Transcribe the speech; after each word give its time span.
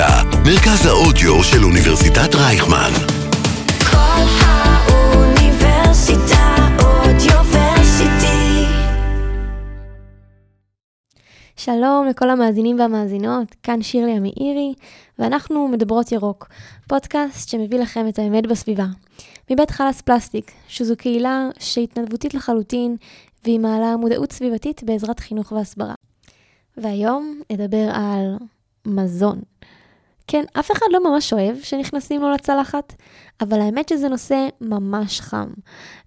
האוניברסיטה, 0.00 0.38
מרכז 0.44 0.86
האודיו 0.86 1.44
של 1.44 1.64
אוניברסיטת 1.64 2.34
רייכמן. 2.34 2.90
כל 3.90 4.24
האוניברסיטה 4.40 5.56
אודיוורסיטי. 6.84 8.64
שלום 11.56 12.06
לכל 12.10 12.30
המאזינים 12.30 12.78
והמאזינות, 12.78 13.54
כאן 13.62 13.82
שירלי 13.82 14.12
המאירי, 14.12 14.74
ואנחנו 15.18 15.68
מדברות 15.68 16.12
ירוק, 16.12 16.48
פודקאסט 16.88 17.48
שמביא 17.48 17.78
לכם 17.78 18.08
את 18.08 18.18
האמת 18.18 18.46
בסביבה. 18.46 18.86
מבית 19.50 19.70
חלאס 19.70 20.00
פלסטיק, 20.00 20.52
שזו 20.68 20.96
קהילה 20.96 21.48
שהתנדבותית 21.58 22.34
לחלוטין, 22.34 22.96
והיא 23.44 23.60
מעלה 23.60 23.96
מודעות 23.96 24.32
סביבתית 24.32 24.82
בעזרת 24.82 25.20
חינוך 25.20 25.52
והסברה. 25.52 25.94
והיום 26.76 27.40
נדבר 27.52 27.90
על 27.92 28.36
מזון. 28.86 29.40
כן, 30.28 30.44
אף 30.60 30.70
אחד 30.72 30.86
לא 30.90 31.10
ממש 31.10 31.32
אוהב 31.32 31.56
שנכנסים 31.62 32.20
לו 32.20 32.30
לצלחת, 32.30 32.94
אבל 33.40 33.60
האמת 33.60 33.88
שזה 33.88 34.08
נושא 34.08 34.48
ממש 34.60 35.20
חם. 35.20 35.48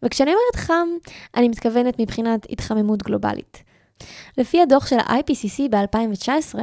וכשאני 0.03 0.31
אומרת 0.31 0.55
חם, 0.55 0.87
אני 1.35 1.49
מתכוונת 1.49 1.99
מבחינת 1.99 2.47
התחממות 2.49 3.03
גלובלית. 3.03 3.63
לפי 4.37 4.61
הדוח 4.61 4.87
של 4.87 4.99
ה-IPCC 4.99 5.61
ב-2019, 5.69 6.59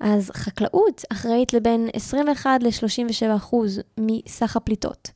אז 0.00 0.30
חקלאות 0.34 1.02
אחראית 1.12 1.52
לבין 1.52 1.88
21 1.92 2.62
ל-37 2.62 3.36
אחוז 3.36 3.80
מסך 4.00 4.56
הפליטות. 4.56 5.10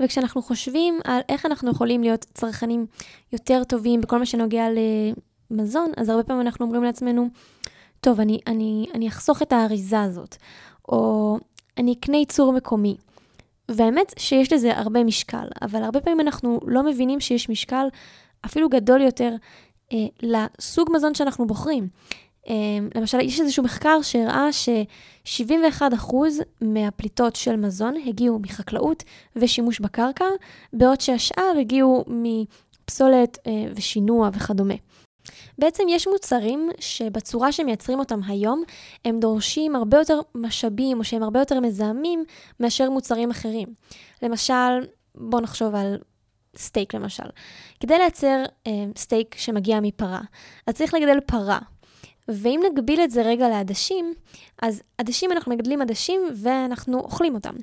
וכשאנחנו 0.00 0.42
חושבים 0.42 1.00
על 1.04 1.20
איך 1.28 1.46
אנחנו 1.46 1.70
יכולים 1.70 2.02
להיות 2.02 2.26
צרכנים 2.34 2.86
יותר 3.32 3.64
טובים 3.64 4.00
בכל 4.00 4.18
מה 4.18 4.26
שנוגע 4.26 4.66
למזון, 5.50 5.92
אז 5.96 6.08
הרבה 6.08 6.22
פעמים 6.22 6.42
אנחנו 6.42 6.66
אומרים 6.66 6.84
לעצמנו, 6.84 7.28
טוב, 8.00 8.20
אני, 8.20 8.40
אני, 8.46 8.86
אני 8.94 9.08
אחסוך 9.08 9.42
את 9.42 9.52
האריזה 9.52 10.02
הזאת, 10.02 10.36
או 10.88 11.38
אני 11.78 11.92
אקנה 11.92 12.16
ייצור 12.16 12.52
מקומי. 12.52 12.96
והאמת 13.68 14.14
שיש 14.18 14.52
לזה 14.52 14.78
הרבה 14.78 15.04
משקל, 15.04 15.48
אבל 15.62 15.82
הרבה 15.82 16.00
פעמים 16.00 16.20
אנחנו 16.20 16.60
לא 16.66 16.82
מבינים 16.82 17.20
שיש 17.20 17.48
משקל 17.48 17.86
אפילו 18.46 18.68
גדול 18.68 19.00
יותר 19.00 19.34
אה, 19.92 20.06
לסוג 20.22 20.88
מזון 20.92 21.14
שאנחנו 21.14 21.46
בוחרים. 21.46 21.88
אה, 22.48 22.54
למשל, 22.94 23.20
יש 23.20 23.40
איזשהו 23.40 23.64
מחקר 23.64 24.02
שהראה 24.02 24.52
ש-71% 24.52 26.14
מהפליטות 26.60 27.36
של 27.36 27.56
מזון 27.56 27.94
הגיעו 28.06 28.38
מחקלאות 28.38 29.04
ושימוש 29.36 29.80
בקרקע, 29.80 30.24
בעוד 30.72 31.00
שהשאר 31.00 31.52
הגיעו 31.60 32.04
מפסולת 32.06 33.38
אה, 33.46 33.52
ושינוע 33.74 34.30
וכדומה. 34.32 34.74
בעצם 35.58 35.82
יש 35.88 36.08
מוצרים 36.08 36.70
שבצורה 36.80 37.52
שמייצרים 37.52 37.98
אותם 37.98 38.20
היום, 38.26 38.62
הם 39.04 39.20
דורשים 39.20 39.76
הרבה 39.76 39.98
יותר 39.98 40.20
משאבים, 40.34 40.98
או 40.98 41.04
שהם 41.04 41.22
הרבה 41.22 41.38
יותר 41.38 41.60
מזהמים, 41.60 42.24
מאשר 42.60 42.90
מוצרים 42.90 43.30
אחרים. 43.30 43.68
למשל, 44.22 44.86
בואו 45.14 45.42
נחשוב 45.42 45.74
על 45.74 45.98
סטייק 46.56 46.94
למשל. 46.94 47.28
כדי 47.80 47.98
לייצר 47.98 48.44
אה, 48.66 48.72
סטייק 48.96 49.34
שמגיע 49.38 49.80
מפרה, 49.80 50.20
אז 50.66 50.74
צריך 50.74 50.94
לגדל 50.94 51.20
פרה. 51.26 51.58
ואם 52.28 52.60
נגביל 52.72 53.00
את 53.00 53.10
זה 53.10 53.22
רגע 53.22 53.48
לעדשים, 53.48 54.14
אז 54.62 54.82
עדשים, 54.98 55.32
אנחנו 55.32 55.52
מגדלים 55.52 55.82
עדשים 55.82 56.20
ואנחנו 56.34 56.98
אוכלים 57.00 57.34
אותם. 57.34 57.54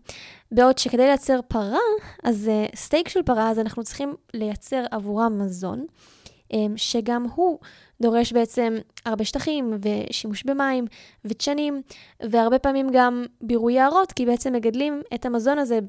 בעוד 0.51 0.77
שכדי 0.77 1.05
לייצר 1.07 1.39
פרה, 1.47 1.79
אז 2.23 2.49
uh, 2.49 2.75
סטייק 2.75 3.09
של 3.09 3.23
פרה, 3.23 3.49
אז 3.49 3.59
אנחנו 3.59 3.83
צריכים 3.83 4.15
לייצר 4.33 4.83
עבורם 4.91 5.41
מזון, 5.41 5.85
שגם 6.75 7.25
הוא 7.35 7.59
דורש 8.01 8.33
בעצם 8.33 8.75
הרבה 9.05 9.25
שטחים 9.25 9.73
ושימוש 9.81 10.43
במים 10.43 10.85
ודשנים, 11.25 11.81
והרבה 12.19 12.59
פעמים 12.59 12.87
גם 12.93 13.25
בירוי 13.41 13.73
יערות, 13.73 14.11
כי 14.11 14.25
בעצם 14.25 14.53
מגדלים 14.53 15.01
את 15.13 15.25
המזון 15.25 15.57
הזה 15.57 15.79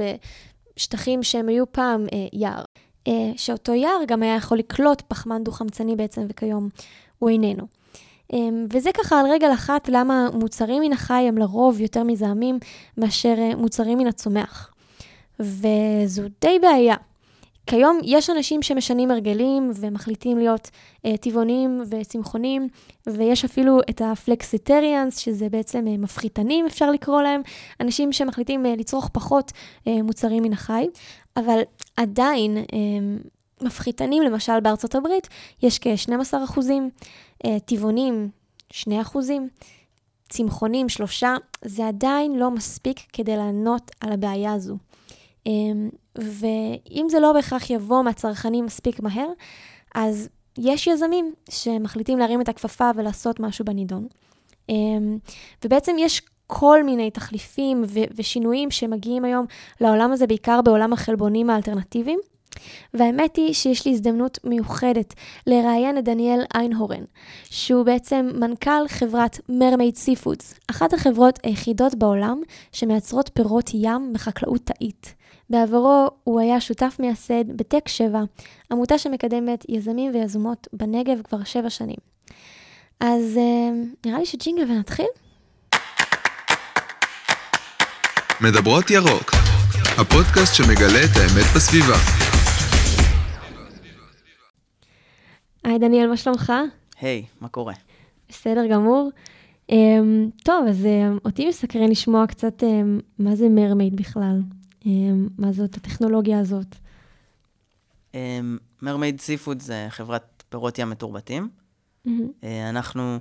בשטחים 0.77 1.23
שהם 1.23 1.49
היו 1.49 1.73
פעם 1.73 2.07
uh, 2.07 2.15
יער. 2.33 2.65
Uh, 3.09 3.11
שאותו 3.37 3.75
יער 3.75 4.01
גם 4.07 4.23
היה 4.23 4.37
יכול 4.37 4.59
לקלוט 4.59 5.03
פחמן 5.09 5.45
דו-חמצני 5.45 5.97
בעצם, 5.97 6.27
וכיום 6.29 6.69
הוא 7.19 7.31
איננו. 7.31 7.65
Um, 8.33 8.37
וזה 8.71 8.91
ככה 8.93 9.21
על 9.21 9.27
רגל 9.27 9.53
אחת 9.55 9.89
למה 9.89 10.29
מוצרים 10.33 10.83
מן 10.83 10.93
החי 10.93 11.25
הם 11.29 11.39
לרוב 11.39 11.81
יותר 11.81 12.03
מזהמים 12.03 12.59
מאשר 12.99 13.35
uh, 13.53 13.57
מוצרים 13.57 13.99
מן 13.99 14.07
הצומח. 14.07 14.73
וזו 15.41 16.23
די 16.41 16.59
בעיה. 16.59 16.97
כיום 17.67 17.99
יש 18.05 18.31
אנשים 18.31 18.63
שמשנים 18.63 19.11
הרגלים 19.11 19.71
ומחליטים 19.75 20.39
להיות 20.39 20.71
uh, 21.07 21.17
טבעונים 21.21 21.83
וצמחונים, 21.91 22.69
ויש 23.07 23.45
אפילו 23.45 23.81
את 23.91 24.03
הפלקסיטריאנס, 24.05 25.19
שזה 25.19 25.49
בעצם 25.49 25.85
uh, 25.87 25.99
מפחיתנים, 25.99 26.67
אפשר 26.67 26.91
לקרוא 26.91 27.23
להם, 27.23 27.41
אנשים 27.81 28.13
שמחליטים 28.13 28.67
uh, 28.67 28.69
לצרוך 28.81 29.11
פחות 29.13 29.53
uh, 29.53 29.91
מוצרים 30.03 30.43
מן 30.43 30.53
החי, 30.53 30.87
אבל 31.37 31.61
עדיין 31.97 32.57
uh, 32.57 32.67
מפחיתנים, 33.61 34.23
למשל 34.23 34.61
בארצות 34.61 34.95
הברית, 34.95 35.29
יש 35.63 35.79
כ-12 35.79 36.45
אחוזים, 36.45 36.91
אה, 37.45 37.61
טבעונים, 37.61 38.29
2 38.73 39.01
אחוזים, 39.01 39.49
צמחונים, 40.29 40.89
3, 40.89 41.25
זה 41.65 41.89
עדיין 41.89 42.39
לא 42.39 42.51
מספיק 42.51 43.01
כדי 43.13 43.37
לענות 43.37 43.91
על 44.01 44.13
הבעיה 44.13 44.53
הזו. 44.53 44.77
ואם 46.19 47.07
זה 47.11 47.21
לא 47.21 47.33
בהכרח 47.33 47.71
יבוא 47.71 48.03
מהצרכנים 48.03 48.65
מספיק 48.65 49.01
מהר, 49.01 49.29
אז 49.95 50.29
יש 50.59 50.87
יזמים 50.87 51.35
שמחליטים 51.51 52.19
להרים 52.19 52.41
את 52.41 52.49
הכפפה 52.49 52.91
ולעשות 52.97 53.41
משהו 53.41 53.65
בנידון. 53.65 54.07
אה, 54.71 54.75
ובעצם 55.65 55.97
יש 55.99 56.23
כל 56.47 56.83
מיני 56.83 57.11
תחליפים 57.11 57.85
ו- 57.89 58.15
ושינויים 58.17 58.71
שמגיעים 58.71 59.25
היום 59.25 59.47
לעולם 59.81 60.13
הזה, 60.13 60.27
בעיקר 60.27 60.61
בעולם 60.63 60.93
החלבונים 60.93 61.51
האלטרנטיביים. 61.51 62.19
והאמת 62.95 63.37
היא 63.37 63.55
שיש 63.55 63.87
לי 63.87 63.93
הזדמנות 63.93 64.39
מיוחדת 64.45 65.15
לראיין 65.47 65.99
את 65.99 66.05
דניאל 66.05 66.41
איינהורן, 66.55 67.05
שהוא 67.45 67.85
בעצם 67.85 68.31
מנכ"ל 68.35 68.89
חברת 68.89 69.41
מרמייד 69.49 69.97
סיפודס, 69.97 70.55
אחת 70.71 70.93
החברות 70.93 71.39
היחידות 71.43 71.95
בעולם 71.95 72.41
שמייצרות 72.73 73.31
פירות 73.35 73.71
ים 73.75 74.13
בחקלאות 74.13 74.61
תאית. 74.65 75.15
בעברו 75.51 76.11
הוא 76.25 76.41
היה 76.41 76.61
שותף 76.61 76.97
מייסד 77.01 77.57
בטק 77.57 77.89
7, 77.89 78.21
עמותה 78.73 78.99
שמקדמת 78.99 79.65
יזמים 79.69 80.15
ויזומות 80.15 80.69
בנגב 80.73 81.23
כבר 81.23 81.45
שבע 81.45 81.71
שנים. 81.71 81.97
אז 83.01 83.37
uh, 83.37 84.07
נראה 84.07 84.19
לי 84.19 84.27
שג'ינגל 84.27 84.71
ונתחיל? 84.71 85.07
מדברות 88.41 88.91
ירוק, 88.91 89.31
הפודקאסט 89.99 90.55
שמגלה 90.55 91.05
את 91.05 91.17
האמת 91.17 91.47
בסביבה. 91.57 91.97
היי 95.65 95.79
דניאל, 95.79 96.07
מה 96.07 96.17
שלומך? 96.17 96.53
היי, 97.01 97.25
hey, 97.27 97.41
מה 97.41 97.49
קורה? 97.49 97.75
בסדר 98.29 98.67
גמור. 98.67 99.11
Um, 99.71 99.75
טוב, 100.45 100.67
אז 100.69 100.85
um, 100.85 101.19
אותי 101.25 101.49
מסקרן 101.49 101.91
לשמוע 101.91 102.27
קצת 102.27 102.63
um, 102.63 103.03
מה 103.19 103.37
זה 103.37 103.49
מרמייד 103.49 103.97
בכלל, 103.97 104.41
מה 105.39 105.53
זאת 105.53 105.75
הטכנולוגיה 105.75 106.41
הזאת. 106.41 106.77
מרמייד 108.83 109.19
um, 109.19 109.23
סיפוד 109.23 109.61
זה 109.63 109.87
חברת 109.91 110.45
פירות 110.49 110.79
ים 110.79 110.91
מתורבתים. 110.91 111.49
Mm-hmm. 112.07 112.11
Uh, 112.41 112.47
אנחנו 112.71 113.19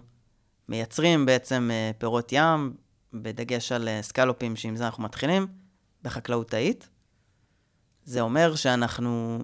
מייצרים 0.70 1.26
בעצם 1.26 1.70
אה, 1.72 1.98
פירות 2.00 2.32
ים, 2.32 2.74
בדגש 3.14 3.72
על 3.72 3.88
אה, 3.88 4.06
סקלופים 4.06 4.56
שעם 4.56 4.76
זה 4.76 4.86
אנחנו 4.86 5.04
מתחילים, 5.04 5.48
בחקלאות 6.04 6.50
תאית. 6.50 6.90
זה 8.06 8.22
אומר 8.22 8.56
שאנחנו 8.56 9.40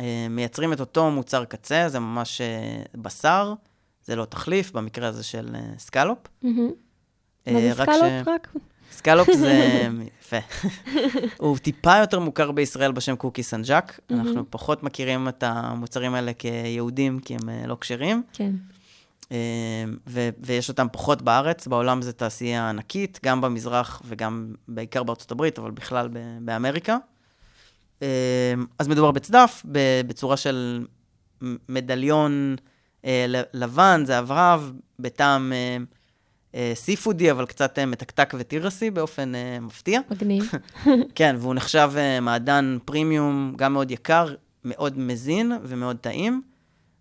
אה, 0.00 0.26
מייצרים 0.30 0.72
את 0.72 0.80
אותו 0.80 1.10
מוצר 1.10 1.44
קצה, 1.44 1.88
זה 1.88 1.98
ממש 1.98 2.40
אה, 2.40 2.82
בשר, 2.94 3.54
זה 4.04 4.16
לא 4.16 4.24
תחליף, 4.24 4.72
במקרה 4.72 5.08
הזה 5.08 5.22
של 5.22 5.54
אה, 5.54 5.60
סקלופ. 5.78 6.18
מה 7.46 7.60
זה 7.60 7.72
סקלופ 7.74 8.28
רק? 8.28 8.52
סקלופ 8.92 9.28
זה 9.32 9.82
יפה. 10.20 10.36
הוא 11.38 11.58
טיפה 11.58 11.96
יותר 11.96 12.20
מוכר 12.20 12.50
בישראל 12.50 12.92
בשם 12.92 13.16
קוקי 13.16 13.42
סן 13.42 13.59
ז'אק. 13.59 14.00
אנחנו 14.10 14.44
פחות 14.50 14.82
מכירים 14.82 15.28
את 15.28 15.42
המוצרים 15.42 16.14
האלה 16.14 16.32
כיהודים, 16.32 17.18
כי 17.18 17.34
הם 17.34 17.48
לא 17.66 17.76
כשרים. 17.80 18.22
כן. 18.32 18.50
ו- 20.06 20.28
ויש 20.38 20.68
אותם 20.68 20.86
פחות 20.92 21.22
בארץ, 21.22 21.66
בעולם 21.66 22.02
זו 22.02 22.12
תעשייה 22.12 22.70
ענקית, 22.70 23.20
גם 23.24 23.40
במזרח 23.40 24.02
וגם 24.04 24.54
בעיקר 24.68 25.02
בארצות 25.02 25.30
הברית, 25.30 25.58
אבל 25.58 25.70
בכלל 25.70 26.08
באמריקה. 26.40 26.96
אמ, 28.02 28.06
אז 28.78 28.88
מדובר 28.88 29.10
בצדף, 29.10 29.62
בצורה 30.06 30.36
של 30.36 30.86
מדליון 31.68 32.56
אה, 33.04 33.26
לבן, 33.54 34.02
זה 34.06 34.18
אברב, 34.18 34.72
בטעם 34.98 35.52
סי-פודי, 36.74 37.24
אה, 37.24 37.28
אה, 37.30 37.36
אבל 37.36 37.46
קצת 37.46 37.78
מתקתק 37.78 38.34
וטירסי 38.38 38.90
באופן 38.90 39.32
מפתיע. 39.60 40.00
מגניב. 40.10 40.50
כן, 41.14 41.36
והוא 41.38 41.54
נחשב 41.54 41.92
מעדן 42.22 42.78
פרימיום, 42.84 43.54
גם 43.56 43.72
מאוד 43.72 43.90
יקר, 43.90 44.34
מאוד 44.64 44.98
מזין 44.98 45.52
ומאוד 45.62 45.96
טעים, 45.96 46.42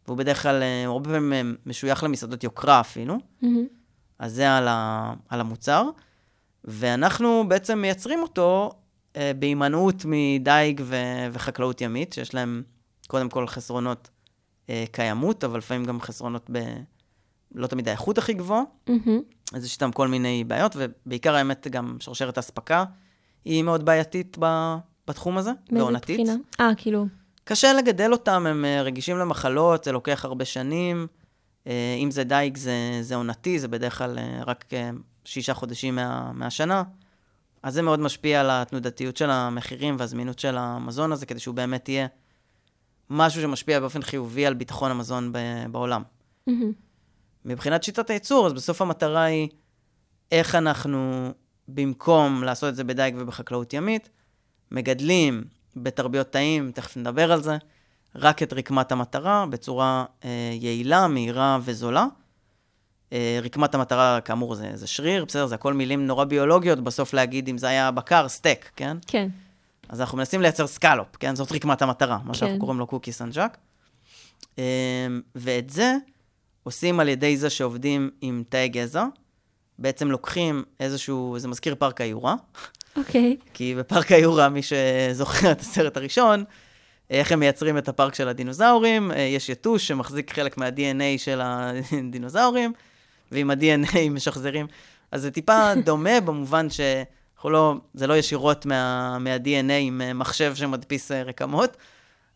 והוא 0.08 0.18
בדרך 0.18 0.42
כלל, 0.42 0.64
הרבה 0.86 1.10
פעמים 1.10 1.56
משוייך 1.66 2.04
למסעדות 2.04 2.44
יוקרה 2.44 2.80
אפילו. 2.80 3.18
Mm-hmm. 3.44 3.48
אז 4.20 4.34
זה 4.34 4.58
על, 4.58 4.68
ה, 4.68 5.14
על 5.30 5.40
המוצר. 5.40 5.90
ואנחנו 6.64 7.44
בעצם 7.48 7.80
מייצרים 7.80 8.22
אותו 8.22 8.72
אה, 9.16 9.32
בהימנעות 9.40 10.06
מדייג 10.06 10.82
ו- 10.84 11.28
וחקלאות 11.32 11.82
ימית, 11.82 12.14
שיש 12.14 12.34
להם 12.34 12.64
קודם 13.08 13.30
כל 13.30 13.48
חסרונות 13.48 14.10
אה, 14.70 14.84
קיימות, 14.92 15.44
אבל 15.44 15.58
לפעמים 15.58 15.86
גם 15.86 16.02
חסרונות 16.02 16.50
ב... 16.52 16.60
לא 17.56 17.68
תמיד 17.68 17.88
האיכות 17.88 18.18
הכי 18.18 18.34
גבוהה. 18.34 18.62
אז 19.54 19.66
יש 19.66 19.74
איתם 19.74 19.92
כל 19.92 20.08
מיני 20.08 20.44
בעיות, 20.44 20.76
ובעיקר 20.76 21.36
האמת 21.36 21.68
גם 21.68 21.98
שרשרת 22.00 22.38
האספקה 22.38 22.86
היא 23.46 23.64
מאוד 23.64 23.86
בעייתית 23.86 24.38
ב- 24.40 24.76
בתחום 25.08 25.38
הזה, 25.38 25.52
מאיזה 25.72 25.84
ועונתית. 25.84 26.20
בחינה? 26.20 26.36
אה, 26.60 26.72
כאילו, 26.78 27.06
קשה 27.44 27.74
לגדל 27.74 28.12
אותם, 28.12 28.46
הם 28.48 28.66
אה, 28.66 28.82
רגישים 28.82 29.18
למחלות, 29.18 29.84
זה 29.84 29.92
לוקח 29.92 30.26
הרבה 30.26 30.46
שנים. 30.46 31.08
אה, 31.68 31.96
אם 32.04 32.12
זה 32.12 32.24
דייג, 32.24 32.58
זה, 32.58 32.74
זה 33.02 33.16
עונתי, 33.16 33.60
זה 33.60 33.68
בדרך 33.68 33.98
כלל 33.98 34.18
אה, 34.18 34.42
רק 34.48 34.66
שישה 35.26 35.54
חודשים 35.54 35.96
מה, 35.96 36.32
מהשנה. 36.34 36.84
אז 37.64 37.74
זה 37.74 37.82
מאוד 37.82 38.00
משפיע 38.00 38.40
על 38.42 38.50
התנודתיות 38.50 39.18
של 39.18 39.30
המחירים 39.30 39.96
והזמינות 40.00 40.40
של 40.40 40.58
המזון 40.58 41.12
הזה, 41.12 41.26
כדי 41.26 41.40
שהוא 41.40 41.56
באמת 41.56 41.90
יהיה 41.90 42.08
משהו 43.10 43.42
שמשפיע 43.42 43.80
באופן 43.80 44.02
חיובי 44.02 44.46
על 44.46 44.54
ביטחון 44.54 44.92
המזון 44.92 45.34
בעולם. 45.72 46.04
מהמם. 46.48 46.72
מבחינת 47.46 47.84
שיטת 47.84 48.10
הייצור, 48.10 48.46
אז 48.46 48.54
בסוף 48.54 48.82
המטרה 48.82 49.24
היא 49.24 49.50
איך 50.32 50.56
אנחנו, 50.56 51.32
במקום 51.68 52.44
לעשות 52.44 52.70
את 52.70 52.76
זה 52.76 52.84
בדייג 52.84 53.16
ובחקלאות 53.18 53.74
ימית, 53.74 54.10
מגדלים 54.72 55.44
בתרביות 55.76 56.32
תאים, 56.32 56.72
תכף 56.72 56.98
נדבר 56.98 57.32
על 57.32 57.42
זה, 57.44 57.58
רק 58.16 58.44
את 58.44 58.54
רקמת 58.54 58.92
המטרה 58.92 59.46
בצורה 59.46 60.06
אה, 60.26 60.30
יעילה, 60.54 61.08
מהירה 61.08 61.60
וזולה. 61.62 62.06
אה, 63.14 63.40
רקמת 63.44 63.76
המטרה, 63.76 64.22
כאמור, 64.22 64.56
זה, 64.56 64.72
זה 64.74 64.88
שריר, 64.88 65.26
בסדר, 65.26 65.46
זה 65.46 65.56
הכל 65.56 65.74
מילים 65.74 66.08
נורא 66.08 66.26
ביולוגיות, 66.26 66.80
בסוף 66.80 67.14
להגיד 67.14 67.50
אם 67.50 67.58
זה 67.58 67.68
היה 67.68 67.92
בקר, 67.92 68.28
סטייק, 68.28 68.72
כן? 68.76 68.98
כן. 69.08 69.28
אז 69.90 70.02
אנחנו 70.02 70.18
מנסים 70.18 70.42
לייצר 70.42 70.68
סקלופ, 70.68 71.16
כן? 71.16 71.36
זאת 71.36 71.52
רקמת 71.52 71.82
המטרה, 71.82 72.18
מה 72.24 72.34
כן. 72.34 72.34
שאנחנו 72.34 72.60
קוראים 72.60 72.80
לו 72.80 72.88
קוקי 72.88 73.12
סן 73.12 73.25
ז'אק. 73.25 73.58
אמ, 74.58 74.64
ואת 75.36 75.70
זה 75.70 75.96
עושים 76.66 77.00
על 77.00 77.10
ידי 77.10 77.38
זה 77.38 77.50
שעובדים 77.50 78.10
עם 78.22 78.44
תאי 78.50 78.68
גזע. 78.68 79.06
בעצם 79.80 80.12
לוקחים 80.12 80.64
איזשהו, 80.80 81.36
זה 81.40 81.48
מזכיר 81.48 81.76
פארק 81.76 82.02
היורה, 82.02 82.36
אוקיי. 82.96 83.38
כי 83.54 83.76
בפארק 83.76 84.12
היורה, 84.12 84.50
מי 84.50 84.62
שזוכר 84.62 85.52
את 85.52 85.60
הסרט 85.60 85.98
הראשון, 85.98 86.44
איך 87.10 87.32
הם 87.32 87.40
מייצרים 87.40 87.78
את 87.78 87.88
הפארק 87.88 88.16
של 88.16 88.28
הדינוזאורים, 88.28 89.12
אה, 89.12 89.20
יש 89.20 89.50
יתוש 89.50 89.88
שמחזיק 89.88 90.34
חלק 90.34 90.58
מה-DNA 90.58 91.18
של 91.18 91.42
הדינוזאורים, 91.44 92.74
ועם 93.32 93.52
ה-DNA 93.52 93.98
משחזרים. 94.12 94.68
אז 95.12 95.22
זה 95.22 95.32
טיפה 95.32 95.74
דומה 95.84 96.22
במובן 96.26 96.70
שאנחנו 96.70 97.50
לא, 97.50 97.76
זה 97.94 98.08
לא 98.08 98.18
ישירות 98.18 98.66
מה, 98.66 99.18
מה-DNA 99.20 99.74
עם 99.82 100.02
אה, 100.02 100.14
מחשב 100.14 100.56
שמדפיס 100.56 101.12
אה, 101.12 101.24
רקמות, 101.24 101.78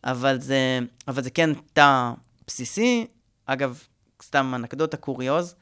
אבל 0.04 0.40
זה, 0.40 0.80
אבל 1.08 1.24
זה 1.24 1.30
כן 1.30 1.50
תא 1.74 2.12
בסיסי. 2.48 3.08
אגב, 3.46 3.84
סתם 4.30 4.52
אנקדוטה 4.56 4.98
קוריוז, 4.98 5.56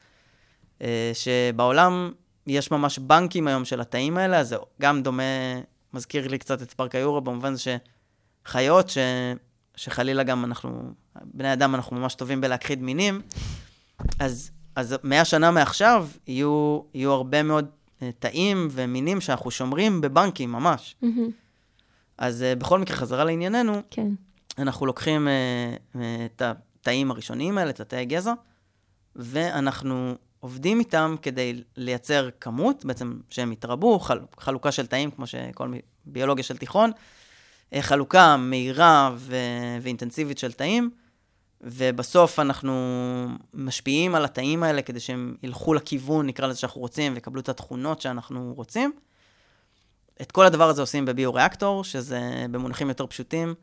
אה, 0.81 1.11
שבעולם 1.13 2.11
יש 2.47 2.71
ממש 2.71 2.99
בנקים 2.99 3.47
היום 3.47 3.65
של 3.65 3.81
התאים 3.81 4.17
האלה, 4.17 4.39
אז 4.39 4.49
זה 4.49 4.55
גם 4.81 5.03
דומה, 5.03 5.23
מזכיר 5.93 6.27
לי 6.27 6.37
קצת 6.37 6.61
את 6.61 6.73
פארק 6.73 6.95
היורו, 6.95 7.21
במובן 7.21 7.53
זה 7.55 7.77
שחיות, 8.45 8.89
ש, 8.89 8.97
שחלילה 9.75 10.23
גם 10.23 10.45
אנחנו, 10.45 10.93
בני 11.23 11.53
אדם, 11.53 11.75
אנחנו 11.75 11.97
ממש 11.97 12.15
טובים 12.15 12.41
בלהכחיד 12.41 12.81
מינים, 12.81 13.21
אז, 14.19 14.51
אז 14.75 14.95
מאה 15.03 15.25
שנה 15.25 15.51
מעכשיו 15.51 16.07
יהיו, 16.27 16.81
יהיו 16.93 17.11
הרבה 17.11 17.43
מאוד 17.43 17.65
אה, 18.01 18.09
תאים 18.19 18.67
ומינים 18.71 19.21
שאנחנו 19.21 19.51
שומרים 19.51 20.01
בבנקים 20.01 20.51
ממש. 20.51 20.95
מהמם. 21.01 21.29
אז 22.17 22.43
אה, 22.43 22.55
בכל 22.55 22.79
מקרה, 22.79 22.97
חזרה 22.97 23.23
לענייננו, 23.23 23.81
כן. 23.89 24.07
אנחנו 24.57 24.85
לוקחים 24.85 25.27
את 26.25 26.41
התאים 26.41 27.11
הראשוניים 27.11 27.57
האלה, 27.57 27.69
את 27.69 27.79
התאי 27.79 28.05
גזע, 28.05 28.33
ואנחנו 29.17 30.15
עובדים 30.39 30.79
איתם 30.79 31.15
כדי 31.21 31.63
לייצר 31.77 32.29
כמות, 32.41 32.85
בעצם 32.85 33.19
שהם 33.29 33.51
יתרבו, 33.51 33.99
חל, 33.99 34.19
חלוקה 34.39 34.71
של 34.71 34.87
תאים, 34.87 35.11
כמו 35.11 35.27
שכל 35.27 35.73
ביולוגיה 36.05 36.43
של 36.43 36.57
תיכון, 36.57 36.91
אה, 37.73 37.81
חלוקה 37.81 38.37
מהירה 38.37 39.11
ו, 39.15 39.35
ואינטנסיבית 39.81 40.37
של 40.37 40.51
תאים, 40.51 40.89
ובסוף 41.61 42.39
אנחנו 42.39 42.73
משפיעים 43.53 44.15
על 44.15 44.25
התאים 44.25 44.63
האלה 44.63 44.81
כדי 44.81 44.99
שהם 44.99 45.35
ילכו 45.43 45.73
לכיוון, 45.73 46.27
נקרא 46.27 46.47
לזה 46.47 46.59
שאנחנו 46.59 46.81
רוצים, 46.81 47.13
ויקבלו 47.13 47.41
את 47.41 47.49
התכונות 47.49 48.01
שאנחנו 48.01 48.53
רוצים. 48.55 48.91
את 50.21 50.31
כל 50.31 50.45
הדבר 50.45 50.69
הזה 50.69 50.81
עושים 50.81 51.05
בביו-ריאקטור, 51.05 51.83
שזה 51.83 52.45
במונחים 52.51 52.89
יותר 52.89 53.07
פשוטים, 53.07 53.53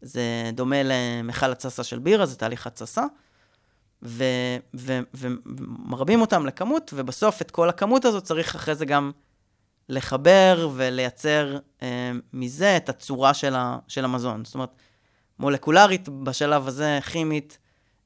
זה 0.00 0.50
דומה 0.52 0.76
למכל 0.84 1.52
התססה 1.52 1.84
של 1.84 1.98
בירה, 1.98 2.26
זה 2.26 2.36
תהליך 2.36 2.66
התססה, 2.66 3.04
ו- 4.02 4.56
ו- 4.74 5.00
ומרבים 5.14 6.20
אותם 6.20 6.46
לכמות, 6.46 6.90
ובסוף 6.96 7.42
את 7.42 7.50
כל 7.50 7.68
הכמות 7.68 8.04
הזאת 8.04 8.24
צריך 8.24 8.54
אחרי 8.54 8.74
זה 8.74 8.84
גם 8.86 9.10
לחבר 9.88 10.70
ולייצר 10.74 11.58
אה, 11.82 12.12
מזה 12.32 12.76
את 12.76 12.88
הצורה 12.88 13.34
של, 13.34 13.54
ה- 13.54 13.78
של 13.88 14.04
המזון. 14.04 14.44
זאת 14.44 14.54
אומרת, 14.54 14.70
מולקולרית 15.38 16.08
בשלב 16.08 16.68
הזה, 16.68 16.98
כימית, 17.12 17.58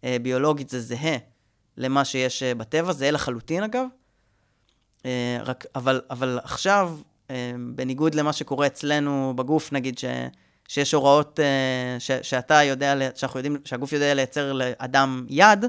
אה, 0.05 0.17
ביולוגית, 0.23 0.69
זה 0.69 0.81
זהה 0.81 1.17
למה 1.77 2.05
שיש 2.05 2.43
אה, 2.43 2.55
בטבע, 2.55 2.93
זהה 2.93 3.11
לחלוטין 3.11 3.63
אגב. 3.63 3.85
אה, 5.07 5.39
רק, 5.45 5.67
אבל, 5.75 6.01
אבל 6.11 6.39
עכשיו, 6.43 6.99
אה, 7.31 7.53
בניגוד 7.75 8.15
למה 8.15 8.33
שקורה 8.33 8.67
אצלנו 8.67 9.33
בגוף, 9.37 9.73
נגיד 9.73 9.99
ש, 9.99 10.05
שיש 10.73 10.95
הוראות 10.95 11.41
אה, 11.41 11.97
ש, 11.99 12.11
שאתה 12.23 12.63
יודע, 12.63 12.95
שאנחנו 13.15 13.39
יודעים, 13.39 13.57
שהגוף 13.65 13.93
יודע 13.93 14.15
לייצר 14.15 14.53
לאדם 14.53 15.27
יד, 15.29 15.65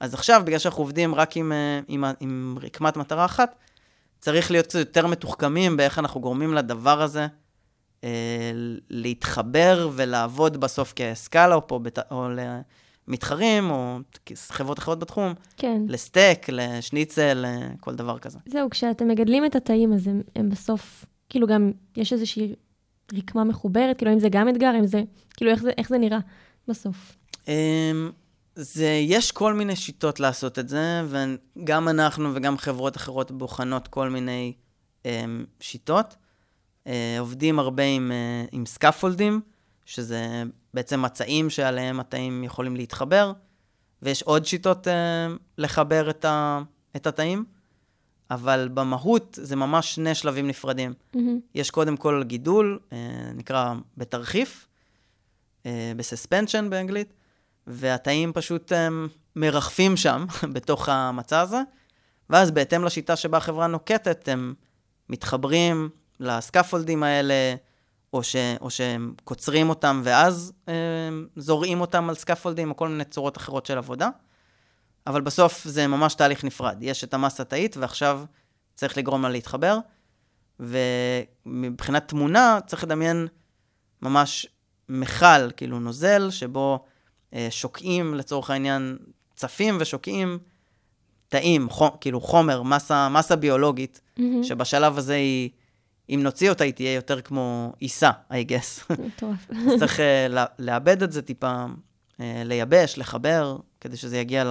אז 0.00 0.14
עכשיו, 0.14 0.42
בגלל 0.44 0.58
שאנחנו 0.58 0.82
עובדים 0.82 1.14
רק 1.14 1.36
עם, 1.36 1.52
אה, 1.52 1.80
עם, 1.88 2.04
עם 2.20 2.58
רקמת 2.62 2.96
מטרה 2.96 3.24
אחת, 3.24 3.54
צריך 4.20 4.50
להיות 4.50 4.66
קצת 4.66 4.78
יותר 4.78 5.06
מתוחכמים 5.06 5.76
באיך 5.76 5.98
אנחנו 5.98 6.20
גורמים 6.20 6.54
לדבר 6.54 7.02
הזה 7.02 7.26
אה, 8.04 8.50
להתחבר 8.90 9.90
ולעבוד 9.92 10.56
בסוף 10.56 10.92
כסקאלופ 10.96 11.72
או, 11.72 11.80
בת, 11.80 11.98
או 12.10 12.28
למתחרים 13.08 13.70
או 13.70 13.98
חברות 14.48 14.78
אחרות 14.78 14.98
בתחום, 14.98 15.34
כן. 15.56 15.82
לסטייק, 15.88 16.46
לשניצל, 16.48 17.44
כל 17.80 17.94
דבר 17.94 18.18
כזה. 18.18 18.38
זהו, 18.46 18.70
כשאתם 18.70 19.08
מגדלים 19.08 19.44
את 19.44 19.56
התאים, 19.56 19.92
אז 19.92 20.06
הם, 20.06 20.22
הם 20.36 20.50
בסוף, 20.50 21.04
כאילו 21.28 21.46
גם, 21.46 21.72
יש 21.96 22.12
איזושהי 22.12 22.54
רקמה 23.14 23.44
מחוברת, 23.44 23.98
כאילו, 23.98 24.12
אם 24.12 24.18
זה 24.18 24.28
גם 24.30 24.48
אתגר, 24.48 24.72
אם 24.78 24.86
זה, 24.86 25.02
כאילו, 25.36 25.50
איך 25.50 25.62
זה, 25.62 25.70
איך 25.78 25.88
זה 25.88 25.98
נראה 25.98 26.18
בסוף. 26.68 27.16
אמ, 27.48 28.10
זה, 28.54 28.86
יש 28.86 29.32
כל 29.32 29.54
מיני 29.54 29.76
שיטות 29.76 30.20
לעשות 30.20 30.58
את 30.58 30.68
זה, 30.68 31.02
וגם 31.06 31.88
אנחנו 31.88 32.34
וגם 32.34 32.58
חברות 32.58 32.96
אחרות 32.96 33.30
בוחנות 33.30 33.88
כל 33.88 34.08
מיני 34.08 34.52
um, 35.02 35.06
שיטות. 35.60 36.16
Uh, 36.84 36.90
עובדים 37.18 37.58
הרבה 37.58 37.82
עם, 37.82 38.10
uh, 38.10 38.48
עם 38.52 38.66
סקפולדים, 38.66 39.40
שזה 39.84 40.42
בעצם 40.74 41.02
מצעים 41.02 41.50
שעליהם 41.50 42.00
התאים 42.00 42.44
יכולים 42.44 42.76
להתחבר, 42.76 43.32
ויש 44.02 44.22
עוד 44.22 44.44
שיטות 44.44 44.86
uh, 44.86 44.90
לחבר 45.58 46.10
את, 46.10 46.24
ה, 46.24 46.62
את 46.96 47.06
התאים, 47.06 47.44
אבל 48.30 48.68
במהות 48.74 49.38
זה 49.42 49.56
ממש 49.56 49.94
שני 49.94 50.14
שלבים 50.14 50.46
נפרדים. 50.46 50.92
מהמם. 51.14 51.40
יש 51.54 51.70
קודם 51.70 51.96
כל 51.96 52.22
גידול, 52.26 52.78
אה, 52.92 52.98
נקרא 53.34 53.74
בתרחיף, 53.96 54.66
אה, 55.66 55.92
בסספנשן 55.96 56.70
באנגלית, 56.70 57.12
והתאים 57.66 58.32
פשוט 58.32 58.72
אה, 58.72 58.88
מרחפים 59.36 59.96
שם, 59.96 60.26
בתוך 60.54 60.88
המצע 60.88 61.40
הזה, 61.40 61.62
ואז 62.30 62.50
בהתאם 62.50 62.84
לשיטה 62.84 63.16
שבה 63.16 63.38
החברה 63.38 63.66
נוקטת, 63.66 64.28
הם 64.28 64.54
מתחברים 65.08 65.88
לסקפולדים 66.20 67.02
האלה, 67.02 67.54
או, 68.12 68.22
ש, 68.22 68.36
או 68.60 68.70
שהם 68.70 69.14
קוצרים 69.24 69.68
אותם 69.68 70.00
ואז 70.04 70.52
אה, 70.68 70.74
זורעים 71.36 71.80
אותם 71.80 72.08
על 72.08 72.14
סקפולדים, 72.14 72.70
או 72.70 72.76
כל 72.76 72.88
מיני 72.88 73.04
צורות 73.04 73.36
אחרות 73.36 73.66
של 73.66 73.78
עבודה. 73.78 74.08
אבל 75.10 75.20
בסוף 75.20 75.64
זה 75.64 75.86
ממש 75.86 76.14
תהליך 76.14 76.44
נפרד. 76.44 76.76
יש 76.80 77.04
את 77.04 77.14
המסה 77.14 77.42
התאית, 77.42 77.76
ועכשיו 77.76 78.22
צריך 78.74 78.98
לגרום 78.98 79.22
לה 79.22 79.28
להתחבר. 79.28 79.78
ומבחינת 80.60 82.08
תמונה, 82.08 82.58
צריך 82.66 82.84
לדמיין 82.84 83.26
ממש 84.02 84.46
מכל, 84.88 85.50
כאילו 85.56 85.80
נוזל, 85.80 86.30
שבו 86.30 86.84
אה, 87.34 87.46
שוקעים, 87.50 88.14
לצורך 88.14 88.50
העניין, 88.50 88.98
צפים 89.36 89.76
ושוקעים 89.80 90.38
תאים, 91.28 91.70
חו, 91.70 91.88
כאילו 92.00 92.20
חומר, 92.20 92.62
מסה, 92.62 93.08
מסה 93.08 93.36
ביולוגית, 93.36 94.00
מהמם. 94.16 94.44
שבשלב 94.44 94.98
הזה 94.98 95.14
היא, 95.14 95.50
אם 96.08 96.20
נוציא 96.22 96.50
אותה, 96.50 96.64
היא 96.64 96.72
תהיה 96.72 96.94
יותר 96.94 97.20
כמו 97.20 97.72
עיסה, 97.78 98.10
I 98.30 98.34
guess. 98.34 98.94
מטורף. 99.06 99.50
אז 99.50 99.78
צריך 99.78 100.00
אה, 100.00 100.26
לעבד 100.58 101.02
את 101.02 101.12
זה 101.12 101.22
טיפה, 101.22 101.64
אה, 102.20 102.42
לייבש, 102.44 102.98
לחבר, 102.98 103.56
כדי 103.80 103.96
שזה 103.96 104.18
יגיע 104.18 104.44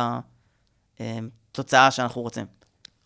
לתוצאה 0.99 1.91
שאנחנו 1.91 2.21
רוצים. 2.21 2.45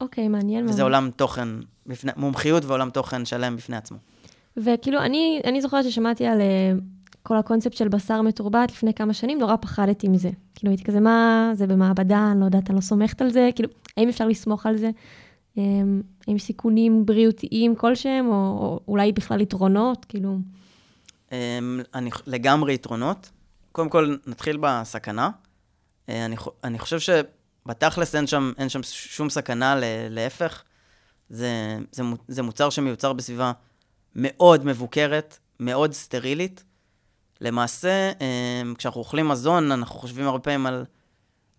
אוקיי, 0.02 0.28
מעניין 0.28 0.66
מאוד. 0.66 0.74
וזה 0.74 0.84
עולם 0.84 1.10
תוכן, 1.16 1.50
בפני, 1.86 2.12
מומחיות 2.16 2.66
ועולם 2.66 2.90
תוכן 2.90 3.26
שלם 3.26 3.56
בפני 3.56 3.78
עצמו. 3.78 3.98
וכאילו, 4.58 5.00
אני, 5.00 5.42
אני 5.46 5.62
זוכרת 5.62 5.86
ששמעתי 5.86 6.26
על 6.26 6.42
אה, 6.42 6.72
כל 7.24 7.38
הקונספט 7.38 7.74
של 7.74 7.88
בשר 7.88 8.22
מתורבת 8.22 8.72
לפני 8.72 8.94
כמה 8.94 9.14
שנים, 9.14 9.40
נורא 9.40 9.56
פחדתי 9.56 10.08
מזה. 10.08 10.30
כאילו, 10.56 10.72
הייתי 10.72 10.84
כזה, 10.84 11.00
מה, 11.00 11.52
זה 11.54 11.68
במעבדה, 11.68 12.30
אני 12.32 12.40
לא 12.40 12.46
יודעת, 12.46 12.70
אני 12.70 12.76
לא 12.76 12.82
סומכת 12.82 13.22
על 13.22 13.30
זה, 13.30 13.50
כאילו, 13.56 13.70
האם 13.98 14.10
אפשר 14.10 14.28
לסמוך 14.28 14.66
על 14.66 14.78
זה? 14.78 14.90
אה, 15.58 15.64
האם 16.28 16.40
סיכונים 16.40 17.06
בריאותיים 17.06 17.76
כלשהם, 17.76 18.28
או, 18.28 18.34
או 18.34 18.80
אולי 18.88 19.12
בכלל 19.12 19.42
יתרונות, 19.42 20.06
כאילו... 20.06 20.38
אמ, 21.32 21.80
אני, 21.94 22.10
לגמרי 22.28 22.74
יתרונות. 22.74 23.32
קודם 23.72 23.90
כל, 23.90 24.16
נתחיל 24.28 24.58
בסכנה. 24.62 25.30
אה, 26.10 26.26
אני, 26.26 26.36
אני 26.64 26.80
חושב 26.80 27.00
שבתכלס 27.68 28.16
אין 28.16 28.28
שם, 28.28 28.52
אין 28.58 28.70
שם 28.70 28.84
שום 28.84 29.30
סכנה, 29.30 29.76
להפך. 30.10 30.64
זה, 31.30 31.50
זה, 31.92 32.04
זה 32.28 32.42
מוצר 32.44 32.70
שמיוצר 32.70 33.14
בסביבה 33.14 33.52
מאוד 34.16 34.66
מבוקרת, 34.66 35.38
מאוד 35.60 35.94
סטרילית. 35.94 36.64
למעשה, 37.42 38.12
אמ, 38.22 38.74
כשאנחנו 38.78 39.00
אוכלים 39.00 39.28
מזון, 39.28 39.72
אנחנו 39.72 40.00
חושבים 40.00 40.28
הרבה 40.28 40.40
פעמים 40.40 40.66
על... 40.66 40.86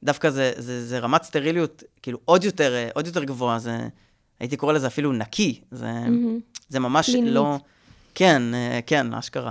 דווקא 0.02 0.30
זה, 0.30 0.52
זה, 0.56 0.86
זה 0.86 0.98
רמת 0.98 1.22
סטריליות, 1.22 1.82
כאילו, 2.02 2.18
עוד 2.24 2.44
יותר, 2.44 2.88
עוד 2.94 3.06
יותר 3.06 3.24
גבוהה. 3.24 3.58
זה, 3.58 3.88
הייתי 4.40 4.56
קורא 4.56 4.72
לזה 4.72 4.86
אפילו 4.86 5.12
נקי. 5.12 5.60
זה, 5.70 5.86
מהמם. 5.92 6.40
זה 6.68 6.80
ממש 6.80 7.10
קלינית. 7.10 7.32
לא... 7.32 7.58
כן, 8.14 8.54
אה, 8.54 8.80
כן, 8.86 9.14
אשכרה. 9.14 9.50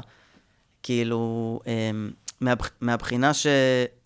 כאילו, 0.84 1.60
אמ, 1.68 2.12
מהבח- 2.42 2.72
מהבחינה 2.82 3.34
ש, 3.34 3.48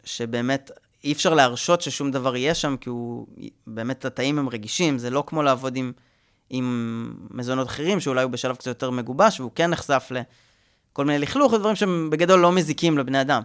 שבאמת 0.04 0.72
אי 1.08 1.12
אפשר 1.12 1.34
להרשות 1.34 1.82
ששום 1.82 2.12
דבר 2.12 2.36
יהיה 2.36 2.56
שם, 2.56 2.76
כי 2.82 2.90
הוא, 2.90 3.28
באמת 3.68 4.06
התאים 4.06 4.40
הם 4.40 4.50
רגישים, 4.50 5.00
זה 5.00 5.10
לא 5.10 5.24
כמו 5.28 5.44
לעבוד 5.44 5.76
עם, 5.76 5.92
עם 6.50 7.14
מזונות 7.32 7.68
אחרים, 7.68 8.00
שאולי 8.00 8.24
הוא 8.24 8.32
בשלב 8.32 8.56
קצת 8.56 8.68
יותר 8.68 8.92
מגובש, 8.92 9.40
והוא 9.40 9.52
כן 9.56 9.70
נחשף 9.70 10.12
לכל 10.12 11.06
מיני 11.06 11.20
לכלוך 11.20 11.54
ודברים 11.54 11.76
שהם 11.76 12.10
בגדול 12.10 12.40
לא 12.40 12.52
מזיקים 12.52 12.98
לבני 12.98 13.22
אדם. 13.22 13.42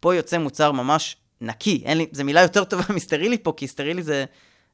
פה 0.00 0.14
יוצא 0.14 0.38
מוצר 0.38 0.72
ממש 0.72 1.16
נקי, 1.40 1.82
אין 1.84 1.98
לי, 1.98 2.06
זו 2.12 2.24
מילה 2.24 2.42
יותר 2.42 2.64
טובה 2.64 2.84
מסטרילי 2.94 3.38
פה, 3.38 3.52
כי 3.56 3.68
סטרילי 3.68 4.02
זה, 4.02 4.24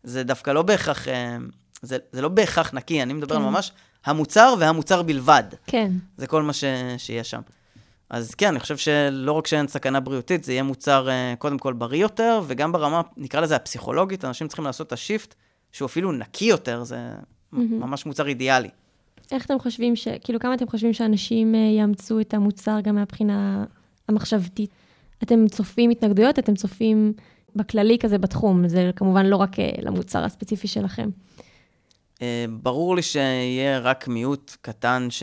זה 0.02 0.22
דווקא 0.22 0.50
לא 0.50 0.62
בהכרח, 0.62 1.08
אה, 1.08 1.36
זה, 1.82 1.96
זה 2.12 2.22
לא 2.22 2.28
בהכרח 2.28 2.74
נקי, 2.74 3.02
אני 3.02 3.12
מדבר 3.12 3.36
על 3.36 3.42
כן. 3.42 3.48
ממש 3.48 3.72
המוצר 4.04 4.54
והמוצר 4.58 5.02
בלבד. 5.02 5.44
כן, 5.66 5.92
זה 6.16 6.26
כל 6.26 6.42
מה 6.42 6.52
ש... 6.52 6.64
שיש 6.98 7.30
שם. 7.30 7.40
אז 8.10 8.34
כן, 8.34 8.48
אני 8.48 8.60
חושב 8.60 8.76
שלא 8.76 9.32
רק 9.32 9.46
שאין 9.46 9.68
סכנה 9.68 10.00
בריאותית, 10.00 10.44
זה 10.44 10.52
יהיה 10.52 10.62
מוצר 10.62 11.08
אה, 11.08 11.34
קודם 11.38 11.58
כל 11.58 11.72
בריא 11.72 12.02
יותר, 12.02 12.40
וגם 12.46 12.72
ברמה, 12.72 13.02
נקרא 13.16 13.40
לזה 13.40 13.56
הפסיכולוגית, 13.56 14.24
אנשים 14.24 14.48
צריכים 14.48 14.64
לעשות 14.64 14.86
את 14.86 14.92
השיפט, 14.92 15.34
שהוא 15.72 15.86
אפילו 15.86 16.12
נקי 16.12 16.44
יותר, 16.44 16.84
זה 16.84 16.96
ממש 17.52 18.06
מוצר 18.06 18.28
אידיאלי. 18.28 18.68
איך 19.32 19.46
אתם 19.46 19.58
חושבים 19.58 19.96
ש... 19.96 20.08
כאילו, 20.24 20.40
כמה 20.40 20.54
אתם 20.54 20.68
חושבים 20.68 20.92
שאנשים 20.92 21.54
אה, 21.54 21.60
יאמצו 21.78 22.20
את 22.20 22.34
המוצר 22.34 22.80
גם 22.82 22.94
מהבחינה 22.94 23.64
המחשבתית? 24.08 24.70
אתם 25.22 25.48
צופים 25.48 25.90
התנגדויות? 25.90 26.38
אתם 26.38 26.54
צופים 26.54 27.12
בכללי 27.56 27.98
כזה 27.98 28.18
בתחום? 28.18 28.68
זה 28.68 28.90
כמובן 28.96 29.26
לא 29.26 29.36
רק 29.36 29.58
אה, 29.58 29.70
למוצר 29.82 30.24
הספציפי 30.24 30.68
שלכם. 30.68 31.10
ברור 32.48 32.96
לי 32.96 33.02
שיהיה 33.02 33.78
רק 33.78 34.08
מיעוט 34.08 34.56
קטן 34.62 35.06
ש... 35.10 35.22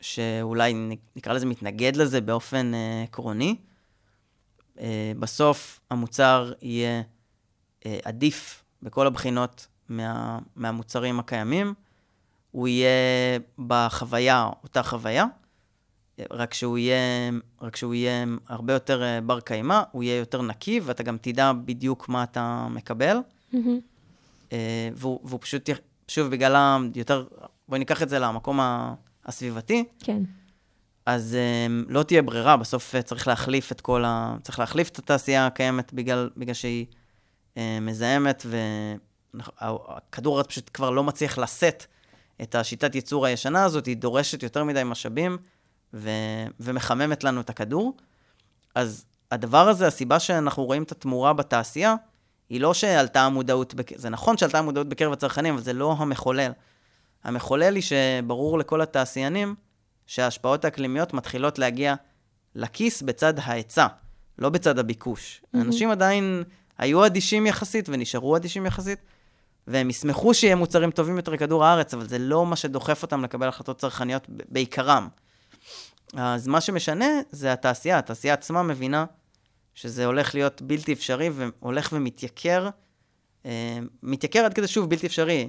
שאולי 0.00 0.88
נקרא 1.16 1.32
לזה 1.32 1.46
מתנגד 1.46 1.96
לזה 1.96 2.20
באופן 2.20 2.74
אה, 2.74 3.02
עקרוני. 3.02 3.56
אה, 4.80 5.12
בסוף 5.18 5.80
המוצר 5.90 6.52
יהיה 6.62 7.02
אה, 7.86 7.98
עדיף 8.04 8.64
בכל 8.82 9.06
הבחינות 9.06 9.66
מה, 9.88 10.38
מהמוצרים 10.56 11.20
הקיימים. 11.20 11.74
הוא 12.50 12.68
יהיה 12.68 12.88
בחוויה, 13.66 14.48
אותה 14.62 14.82
חוויה, 14.82 15.26
רק 16.30 16.54
שהוא 16.54 16.78
יהיה, 16.78 17.30
רק 17.60 17.76
שהוא 17.76 17.94
יהיה 17.94 18.24
הרבה 18.48 18.72
יותר 18.72 19.02
בר 19.26 19.40
קיימא, 19.40 19.82
הוא 19.92 20.02
יהיה 20.02 20.18
יותר 20.18 20.42
נקי, 20.42 20.80
ואתה 20.80 21.02
גם 21.02 21.16
תדע 21.20 21.52
בדיוק 21.52 22.08
מה 22.08 22.22
אתה 22.22 22.66
מקבל. 22.70 23.16
אה, 24.52 24.88
והוא, 24.94 25.20
והוא 25.24 25.40
פשוט, 25.42 25.70
שוב, 26.08 26.28
בגלל 26.28 26.56
ה... 26.56 26.78
יותר, 26.94 27.26
בואי 27.68 27.78
ניקח 27.78 28.02
את 28.02 28.08
זה 28.08 28.18
למקום 28.18 28.60
ה- 28.60 28.94
הסביבתי, 29.30 29.84
כן. 29.98 30.22
אז 31.06 31.36
um, 31.36 31.92
לא 31.92 32.02
תהיה 32.02 32.22
ברירה, 32.22 32.56
בסוף 32.56 32.94
uh, 32.94 33.02
צריך 33.02 33.28
להחליף 33.28 33.72
את 33.72 33.80
כל 33.80 34.04
ה... 34.04 34.36
צריך 34.42 34.58
להחליף 34.58 34.88
את 34.88 34.98
התעשייה 34.98 35.46
הקיימת 35.46 35.92
בגלל, 35.92 36.30
בגלל 36.36 36.54
שהיא 36.54 36.86
uh, 37.54 37.58
מזהמת, 37.80 38.46
והכדור 39.34 40.36
הארץ 40.36 40.46
פשוט 40.46 40.70
כבר 40.74 40.90
לא 40.90 41.04
מצליח 41.04 41.38
לשאת 41.38 41.86
את 42.42 42.54
השיטת 42.54 42.94
ייצור 42.94 43.26
הישנה 43.26 43.64
הזאת, 43.64 43.86
היא 43.86 43.96
דורשת 43.96 44.42
יותר 44.42 44.64
מדי 44.64 44.82
משאבים 44.84 45.38
ו... 45.94 46.10
ומחממת 46.60 47.24
לנו 47.24 47.40
את 47.40 47.50
הכדור. 47.50 47.96
אז 48.74 49.04
הדבר 49.30 49.68
הזה, 49.68 49.86
הסיבה 49.86 50.18
שאנחנו 50.18 50.64
רואים 50.64 50.82
את 50.82 50.92
התמורה 50.92 51.32
בתעשייה, 51.32 51.94
היא 52.50 52.60
לא 52.60 52.74
שעלתה 52.74 53.22
המודעות, 53.22 53.74
בק... 53.74 53.98
זה 53.98 54.08
נכון 54.08 54.36
שעלתה 54.36 54.58
המודעות 54.58 54.88
בקרב 54.88 55.12
הצרכנים, 55.12 55.54
אבל 55.54 55.62
זה 55.62 55.72
לא 55.72 55.94
המחולל. 55.98 56.52
המחולל 57.24 57.74
היא 57.74 57.82
שברור 57.82 58.58
לכל 58.58 58.80
התעשיינים 58.80 59.54
שההשפעות 60.06 60.64
האקלימיות 60.64 61.14
מתחילות 61.14 61.58
להגיע 61.58 61.94
לכיס 62.54 63.02
בצד 63.02 63.34
ההיצע, 63.38 63.86
לא 64.38 64.48
בצד 64.48 64.78
הביקוש. 64.78 65.42
Mm-hmm. 65.42 65.58
אנשים 65.60 65.90
עדיין 65.90 66.44
היו 66.78 67.06
אדישים 67.06 67.46
יחסית 67.46 67.88
ונשארו 67.88 68.36
אדישים 68.36 68.66
יחסית, 68.66 68.98
והם 69.66 69.90
ישמחו 69.90 70.34
שיהיה 70.34 70.56
מוצרים 70.56 70.90
טובים 70.90 71.16
יותר 71.16 71.32
לכדור 71.32 71.64
הארץ, 71.64 71.94
אבל 71.94 72.08
זה 72.08 72.18
לא 72.18 72.46
מה 72.46 72.56
שדוחף 72.56 73.02
אותם 73.02 73.24
לקבל 73.24 73.48
החלטות 73.48 73.78
צרכניות 73.78 74.26
בעיקרם. 74.28 75.08
אז 76.16 76.48
מה 76.48 76.60
שמשנה 76.60 77.20
זה 77.30 77.52
התעשייה. 77.52 77.98
התעשייה 77.98 78.34
עצמה 78.34 78.62
מבינה 78.62 79.04
שזה 79.74 80.06
הולך 80.06 80.34
להיות 80.34 80.62
בלתי 80.62 80.92
אפשרי 80.92 81.30
והולך 81.30 81.88
ומתייקר, 81.92 82.68
אה, 83.46 83.78
מתייקר 84.02 84.44
עד 84.44 84.54
כדי 84.54 84.68
שוב 84.68 84.90
בלתי 84.90 85.06
אפשרי, 85.06 85.48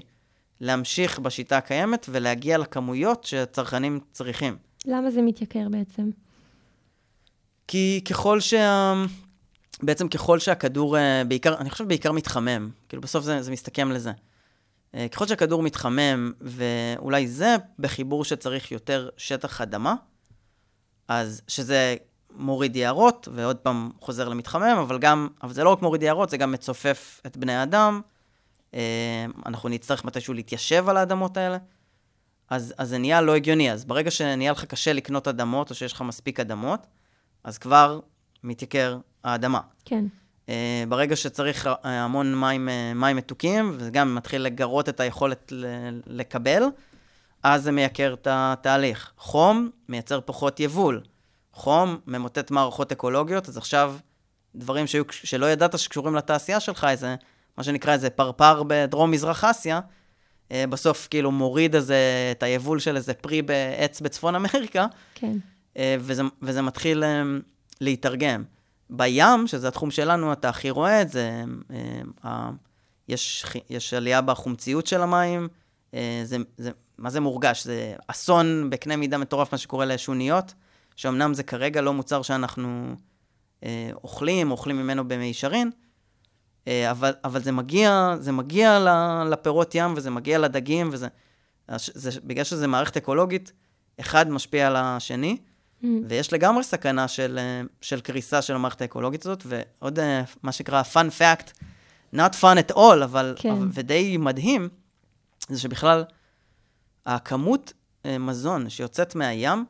להמשיך 0.61 1.19
בשיטה 1.19 1.57
הקיימת 1.57 2.05
ולהגיע 2.09 2.57
לכמויות 2.57 3.23
שהצרכנים 3.23 3.99
צריכים. 4.11 4.57
למה 4.85 5.11
זה 5.11 5.21
מתייקר 5.21 5.67
בעצם? 5.71 6.09
כי 7.67 8.01
ככל 8.09 8.39
שה... 8.39 8.93
בעצם 9.83 10.07
ככל 10.07 10.39
שהכדור, 10.39 10.97
אה, 10.97 11.23
בעיקר, 11.27 11.57
אני 11.57 11.69
חושב 11.69 11.87
בעיקר 11.87 12.11
מתחמם, 12.11 12.69
כאילו 12.89 13.01
בסוף 13.01 13.23
זה, 13.23 13.41
זה 13.41 13.51
מסתכם 13.51 13.91
לזה. 13.91 14.11
אה, 14.95 15.07
ככל 15.11 15.27
שהכדור 15.27 15.63
מתחמם, 15.63 16.31
ואולי 16.41 17.27
זה 17.27 17.55
בחיבור 17.79 18.25
שצריך 18.25 18.71
יותר 18.71 19.09
שטח 19.17 19.61
אדמה, 19.61 19.95
אז 21.07 21.41
שזה 21.47 21.95
מוריד 22.35 22.75
יערות, 22.75 23.27
ועוד 23.33 23.57
פעם 23.57 23.91
חוזר 23.99 24.29
למתחמם, 24.29 24.77
אבל 24.81 24.99
גם, 24.99 25.27
אבל 25.43 25.53
זה 25.53 25.63
לא 25.63 25.69
רק 25.69 25.81
מוריד 25.81 26.03
יערות, 26.03 26.29
זה 26.29 26.37
גם 26.37 26.51
מצופף 26.51 27.21
את 27.25 27.37
בני 27.37 27.53
האדם. 27.53 28.01
אה, 28.73 29.25
אנחנו 29.45 29.69
נצטרך 29.69 30.05
מתישהו 30.05 30.33
להתיישב 30.33 30.89
על 30.89 30.97
האדמות 30.97 31.37
האלה. 31.37 31.57
אז, 32.49 32.73
אז 32.77 32.89
זה 32.89 32.97
נהיה 32.97 33.21
לא 33.21 33.35
הגיוני. 33.35 33.71
אז 33.71 33.85
ברגע 33.85 34.11
שנהיה 34.11 34.51
לך 34.51 34.65
קשה 34.65 34.93
לקנות 34.93 35.27
אדמות, 35.27 35.69
או 35.69 35.75
שיש 35.75 35.93
לך 35.93 36.01
מספיק 36.01 36.39
אדמות, 36.39 36.87
אז 37.43 37.57
כבר 37.57 37.99
מתייקר 38.43 38.97
האדמה. 39.23 39.59
כן. 39.85 40.05
Uh, 40.47 40.51
ברגע 40.87 41.15
שצריך 41.15 41.67
uh, 41.67 41.69
המון 41.83 42.39
מים, 42.39 42.67
uh, 42.67 42.97
מים 42.97 43.17
מתוקים, 43.17 43.71
וזה 43.77 43.89
גם 43.89 44.15
מתחיל 44.15 44.41
לגרות 44.41 44.89
את 44.89 44.99
היכולת 44.99 45.51
ל- 45.51 46.01
לקבל, 46.07 46.63
אז 47.43 47.63
זה 47.63 47.71
מייקר 47.71 48.13
את 48.13 48.27
התהליך. 48.31 49.11
חום 49.17 49.69
מייצר 49.89 50.19
פחות 50.25 50.59
יבול. 50.59 51.01
חום 51.53 51.97
ממוטט 52.07 52.51
מערכות 52.51 52.91
אקולוגיות, 52.91 53.49
אז 53.49 53.57
עכשיו 53.57 53.95
דברים 54.55 54.87
שהיו, 54.87 55.03
שלא 55.11 55.45
ידעת 55.45 55.79
שקשורים 55.79 56.15
לתעשייה 56.15 56.59
שלך, 56.59 56.87
איזה, 56.89 57.15
מה 57.61 57.65
שנקרא 57.65 57.93
איזה 57.93 58.09
פרפר 58.09 58.63
בדרום-מזרח 58.67 59.43
אסיה, 59.43 59.79
uh, 60.49 60.53
בסוף 60.69 61.07
כאילו 61.11 61.31
מוריד 61.31 61.75
איזה, 61.75 61.97
את 62.31 62.43
היבול 62.43 62.79
של 62.79 62.95
איזה 62.95 63.13
פרי 63.13 63.41
בעץ 63.41 64.01
בצפון 64.01 64.35
אמריקה, 64.35 64.85
כן. 65.15 65.37
אה, 65.77 65.95
וזה, 65.99 66.23
וזה 66.41 66.61
מתחיל 66.61 67.03
אה, 67.03 67.23
להתרגם. 67.81 68.43
בים, 68.89 69.47
שזה 69.47 69.67
התחום 69.67 69.91
שלנו, 69.91 70.33
אתה 70.33 70.49
הכי 70.49 70.69
רואה 70.69 71.01
את 71.01 71.09
זה, 71.09 71.43
אה, 71.71 72.01
אה, 72.25 72.49
יש, 73.07 73.45
יש 73.69 73.93
עלייה 73.93 74.21
בחומציות 74.21 74.87
של 74.87 75.01
המים, 75.01 75.47
אה, 75.93 76.21
זה, 76.23 76.37
זה, 76.57 76.71
מה 76.97 77.09
זה 77.09 77.19
מורגש? 77.19 77.63
זה 77.63 77.95
אסון 78.07 78.69
בקנה 78.69 78.95
מידה 78.95 79.17
מטורף, 79.17 79.51
מה 79.51 79.57
שקורה 79.57 79.85
לשוניות, 79.85 80.53
שאומנם 80.95 81.33
זה 81.33 81.43
כרגע 81.43 81.81
לא 81.81 81.93
מוצר 81.93 82.21
שאנחנו 82.21 82.95
אה, 83.63 83.89
אוכלים, 84.03 84.51
אוכלים 84.51 84.77
ממנו 84.77 85.07
במישרין, 85.07 85.67
אה, 85.67 85.90
אבל, 86.67 87.11
אבל 87.23 87.41
זה 87.43 87.51
מגיע, 87.51 88.15
זה 88.19 88.31
מגיע 88.31 88.79
לפירות 89.29 89.75
ים 89.75 89.93
וזה 89.97 90.09
מגיע 90.09 90.37
לדגים, 90.39 90.89
וזה, 90.91 91.07
זה, 91.77 92.19
בגלל 92.23 92.43
שזה 92.43 92.67
מערכת 92.67 92.97
אקולוגית, 92.97 93.51
אחד 93.99 94.29
משפיע 94.29 94.67
על 94.67 94.75
השני, 94.75 95.37
Mm. 95.83 95.85
ויש 96.07 96.33
לגמרי 96.33 96.63
סכנה 96.63 97.07
של, 97.07 97.39
אה, 97.41 97.61
של 97.81 98.01
קריסה 98.01 98.41
של 98.41 98.55
המערכת 98.55 98.81
האקולוגית 98.81 99.25
הזאת, 99.25 99.43
ועוד 99.45 99.99
אה, 99.99 100.23
מה 100.43 100.51
שנקרא 100.51 100.81
fun 100.93 101.19
fact, 101.19 101.51
not 102.15 102.33
fun 102.41 102.57
at 102.69 102.75
all, 102.75 103.03
אבל, 103.03 103.35
כן. 103.37 103.51
אבל 103.51 103.67
ודי 103.73 104.17
מדהים, 104.17 104.69
זה 105.49 105.59
שבכלל 105.59 106.03
הכמות 107.05 107.73
אה, 108.05 108.17
מזון 108.17 108.69
שיוצאת 108.69 109.15
מהים 109.15 109.65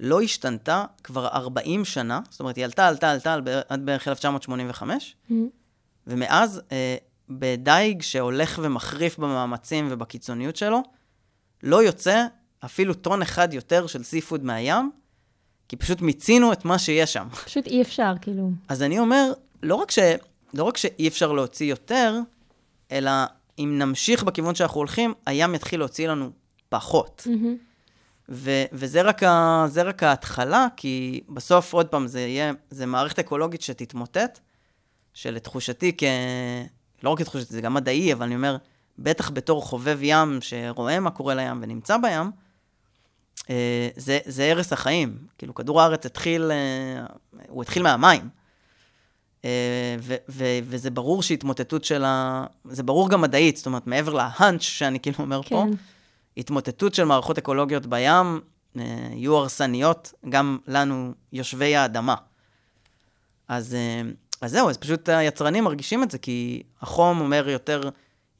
לא 0.00 0.20
השתנתה 0.20 0.84
כבר 1.04 1.26
40 1.28 1.84
שנה, 1.84 2.20
זאת 2.30 2.40
אומרת, 2.40 2.56
היא 2.56 2.64
עלתה, 2.64 2.88
עלתה, 2.88 3.10
עלתה 3.12 3.34
עד 3.68 3.86
בערך 3.86 4.08
1985, 4.08 5.16
מהמ. 5.30 5.32
ומאז, 6.06 6.60
אה, 6.72 6.96
בדייג 7.28 8.02
שהולך 8.02 8.60
ומחריף 8.62 9.18
במאמצים 9.18 9.88
ובקיצוניות 9.90 10.56
שלו, 10.56 10.82
לא 11.62 11.82
יוצא 11.82 12.26
אפילו 12.64 12.94
טון 12.94 13.22
אחד 13.22 13.54
יותר 13.54 13.86
של 13.86 14.02
סי-פוד 14.02 14.44
מהים, 14.44 14.90
כי 15.68 15.76
פשוט 15.76 16.00
מיצינו 16.00 16.52
את 16.52 16.64
מה 16.64 16.78
שיש 16.78 17.12
שם. 17.12 17.28
פשוט 17.44 17.66
אי 17.66 17.82
אפשר, 17.82 18.12
כאילו. 18.20 18.50
אז 18.68 18.82
אני 18.82 18.98
אומר, 18.98 19.32
לא 19.62 19.74
רק, 19.74 19.90
ש, 19.90 19.98
לא 20.54 20.64
רק 20.64 20.76
שאי 20.76 21.08
אפשר 21.08 21.32
להוציא 21.32 21.66
יותר, 21.66 22.18
אלא 22.92 23.10
אם 23.58 23.74
נמשיך 23.78 24.22
בכיוון 24.22 24.54
שאנחנו 24.54 24.78
הולכים, 24.80 25.14
הים 25.26 25.54
יתחיל 25.54 25.80
להוציא 25.80 26.08
לנו 26.08 26.30
פחות. 26.68 27.26
מהמם. 27.26 27.56
ו- 28.28 28.64
וזה 28.72 29.02
רק, 29.02 29.22
ה- 29.22 29.66
רק 29.84 30.02
ההתחלה, 30.02 30.66
כי 30.76 31.20
בסוף, 31.28 31.72
עוד 31.72 31.86
פעם, 31.86 32.06
זה 32.06 32.20
יהיה, 32.20 32.52
זה 32.70 32.86
מערכת 32.86 33.18
אקולוגית 33.18 33.62
שתתמוטט, 33.62 34.40
שלתחושתי, 35.16 35.92
כ... 35.98 36.02
לא 37.02 37.10
רק 37.10 37.20
לתחושתי, 37.20 37.54
זה 37.54 37.60
גם 37.60 37.74
מדעי, 37.74 38.12
אבל 38.12 38.26
אני 38.26 38.34
אומר, 38.34 38.56
בטח 38.98 39.30
בתור 39.30 39.62
חובב 39.62 39.98
ים 40.02 40.38
שרואה 40.40 41.00
מה 41.00 41.10
קורה 41.10 41.34
לים 41.34 41.58
ונמצא 41.62 41.96
בים, 41.96 42.30
אה, 43.50 43.88
זה, 43.96 44.18
זה 44.24 44.50
הרס 44.50 44.72
החיים. 44.72 45.18
כאילו, 45.38 45.54
כדור 45.54 45.80
הארץ 45.80 46.06
התחיל, 46.06 46.50
אה, 46.50 47.06
הוא 47.48 47.62
התחיל 47.62 47.82
מהמים. 47.82 48.28
אה, 49.44 49.96
ו- 50.00 50.16
ו- 50.28 50.58
וזה 50.62 50.90
ברור 50.90 51.22
שהתמוטטות 51.22 51.84
של 51.84 52.04
ה... 52.04 52.46
זה 52.64 52.82
ברור 52.82 53.10
גם 53.10 53.20
מדעית, 53.20 53.56
זאת 53.56 53.66
אומרת, 53.66 53.86
מעבר 53.86 54.12
להאנץ' 54.12 54.62
שאני 54.62 55.00
כאילו 55.00 55.18
אומר 55.18 55.42
פה, 55.42 55.64
כן. 55.70 55.76
התמוטטות 56.36 56.94
של 56.94 57.04
מערכות 57.04 57.38
אקולוגיות 57.38 57.86
בים 57.86 58.40
יהיו 58.74 59.36
הרסניות 59.36 60.12
גם 60.28 60.58
לנו, 60.66 61.12
יושבי 61.32 61.76
האדמה. 61.76 62.14
אז, 63.48 63.76
אז 64.40 64.50
זהו, 64.50 64.70
אז 64.70 64.76
פשוט 64.76 65.08
היצרנים 65.08 65.64
מרגישים 65.64 66.02
את 66.02 66.10
זה, 66.10 66.18
כי 66.18 66.62
החום 66.80 67.20
אומר 67.20 67.48
יותר, 67.48 67.90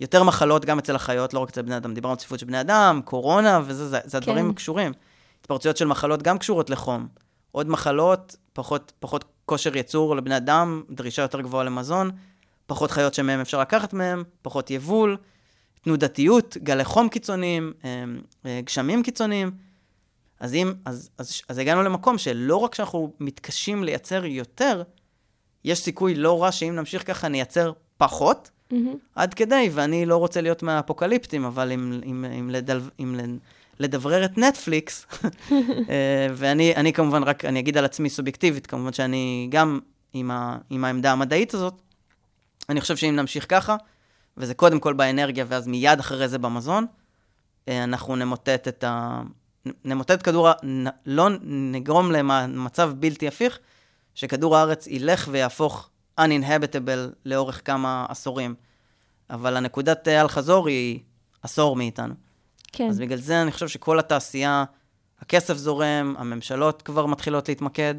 יותר 0.01 0.23
מחלות 0.23 0.65
גם 0.65 0.79
אצל 0.79 0.97
החיות, 0.97 1.35
לא 1.35 1.41
רק 1.41 1.49
אצל 1.49 1.63
בני 1.63 1.77
אדם. 1.77 1.95
דיברנו 1.95 2.13
על 2.13 2.19
צפיפות 2.19 2.39
של 2.39 2.47
בני 2.47 2.61
אדם, 2.61 3.01
קורונה, 3.05 3.61
וזה, 3.65 3.89
זה, 3.89 3.99
זה 4.05 4.17
הדברים 4.19 4.49
כן. 4.49 4.55
קשורים. 4.55 4.93
התפרצויות 5.41 5.77
של 5.77 5.85
מחלות 5.85 6.23
גם 6.23 6.39
קשורות 6.39 6.71
לחום. 6.71 7.09
עוד 7.53 7.69
מחלות, 7.69 8.37
פחות, 8.53 8.93
פחות 8.99 9.25
כושר 9.47 9.77
ייצור 9.77 10.17
לבני 10.17 10.37
אדם, 10.37 10.83
דרישה 10.91 11.23
יותר 11.23 11.41
גבוהה 11.41 11.65
למזון, 11.65 12.11
פחות 12.67 12.91
חיות 12.91 13.15
שמהם 13.15 13.41
אפשר 13.41 13.61
לקחת 13.61 13.93
מהם, 13.93 14.25
פחות 14.43 14.71
יבול, 14.71 15.17
תנודתיות, 15.83 16.57
גלי 16.63 16.85
חום 16.85 17.09
קיצוניים, 17.09 17.73
אה, 17.85 18.05
אה, 18.47 18.61
גשמים 18.65 19.03
קיצוניים. 19.03 19.51
אז, 20.41 20.55
אם, 20.55 20.73
אז, 20.85 21.11
אז, 21.19 21.41
אז 21.49 21.59
הגענו 21.59 21.83
למקום 21.83 22.19
שלא 22.19 22.57
רק 22.57 22.75
שאנחנו 22.75 23.13
מתקשים 23.21 23.85
לייצר 23.85 24.25
יותר, 24.25 24.83
יש 25.67 25.79
סיכוי 25.79 26.15
לא 26.15 26.43
רע 26.43 26.53
שאם 26.53 26.77
נמשיך 26.77 27.07
ככה 27.07 27.29
נייצר 27.29 27.73
פחות, 27.97 28.51
מהמם. 28.71 28.95
עד 29.15 29.35
כדי, 29.35 29.71
ואני 29.73 30.07
לא 30.07 30.17
רוצה 30.17 30.41
להיות 30.41 30.63
מהאפוקליפטים, 30.63 31.45
אבל 31.45 31.73
אם, 31.73 32.01
אם, 32.05 32.25
אם, 32.39 32.51
לדל, 32.51 32.81
אם 33.01 33.21
לדברר 33.79 34.25
את 34.25 34.39
נטפליקס, 34.39 35.07
אה, 35.53 36.27
ואני 36.35 36.77
אני 36.77 36.93
כמובן 36.93 37.23
רק, 37.23 37.45
אני 37.45 37.61
אגיד 37.61 37.77
על 37.77 37.85
עצמי 37.85 38.11
סובייקטיבית, 38.11 38.67
כמובן 38.67 38.93
שאני 38.93 39.49
גם 39.51 39.81
עם, 40.13 40.31
ה, 40.31 40.59
עם 40.71 40.85
העמדה 40.85 41.13
המדעית 41.13 41.55
הזאת, 41.55 41.75
אני 42.69 42.81
חושב 42.81 42.97
שאם 42.97 43.17
נמשיך 43.17 43.47
ככה, 43.49 43.77
וזה 44.37 44.55
קודם 44.55 44.81
כל 44.81 44.93
באנרגיה, 44.93 45.45
ואז 45.49 45.67
מיד 45.67 45.99
אחרי 45.99 46.29
זה 46.29 46.39
במזון, 46.39 46.87
אה, 47.69 47.85
אנחנו 47.85 48.17
נמוטט 48.17 48.69
את 48.69 48.85
ה... 48.85 49.23
נמוטט 49.85 50.23
כדור 50.23 50.49
ה... 50.49 50.53
לא 51.07 51.29
נגרום 51.43 52.13
למצב 52.13 52.93
בלתי 52.97 53.29
הפיך, 53.29 53.59
שכדור 54.17 54.57
הארץ 54.57 54.87
ילך 54.87 55.29
ויהפוך 55.33 55.91
uninhabitable 56.21 57.15
לאורך 57.25 57.61
כמה 57.65 58.07
עשורים. 58.09 58.55
אבל 59.31 59.57
הנקודת 59.57 60.09
אל-חזור 60.09 60.69
היא 60.69 61.01
עשור 61.43 61.77
מאיתנו. 61.77 62.15
כן. 62.73 62.89
אז 62.89 62.99
בגלל 62.99 63.19
זה 63.19 63.43
אני 63.43 63.53
חושב 63.53 63.69
שכל 63.69 63.99
התעשייה, 63.99 64.65
הכסף 65.21 65.57
זורם, 65.57 66.15
הממשלות 66.19 66.83
כבר 66.83 67.07
מתחילות 67.07 67.49
להתמקד, 67.49 67.95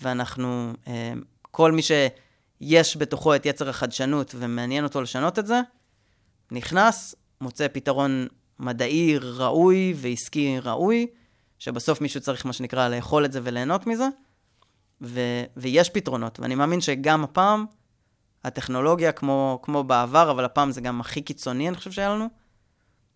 ואנחנו, 0.00 0.72
אה, 0.86 1.12
כל 1.42 1.72
מי 1.72 1.82
שיש 1.82 2.96
בתוכו 2.96 3.34
את 3.34 3.46
יצר 3.46 3.68
החדשנות 3.68 4.34
ומעניין 4.38 4.84
אותו 4.84 5.02
לשנות 5.02 5.38
את 5.38 5.46
זה, 5.46 5.60
נכנס, 6.50 7.14
מוצא 7.40 7.66
פתרון 7.72 8.26
מדעי 8.58 9.18
ראוי 9.18 9.94
ועסקי 9.96 10.58
ראוי, 10.62 11.06
שבסוף 11.58 12.00
מישהו 12.00 12.20
צריך, 12.20 12.46
מה 12.46 12.52
שנקרא, 12.52 12.88
לאכול 12.88 13.24
את 13.24 13.32
זה 13.32 13.40
וליהנות 13.42 13.86
מזה, 13.86 14.08
ו- 15.02 15.44
ויש 15.56 15.90
פתרונות. 15.90 16.40
ואני 16.40 16.54
מאמין 16.54 16.80
שגם 16.80 17.24
הפעם, 17.24 17.66
הטכנולוגיה, 18.44 19.12
כמו, 19.12 19.60
כמו 19.62 19.84
בעבר, 19.84 20.30
אבל 20.30 20.44
הפעם 20.44 20.70
זה 20.70 20.80
גם 20.80 21.00
הכי 21.00 21.22
קיצוני, 21.22 21.68
אני 21.68 21.76
חושב 21.76 21.92
שהיה 21.92 22.08
לנו, 22.08 22.28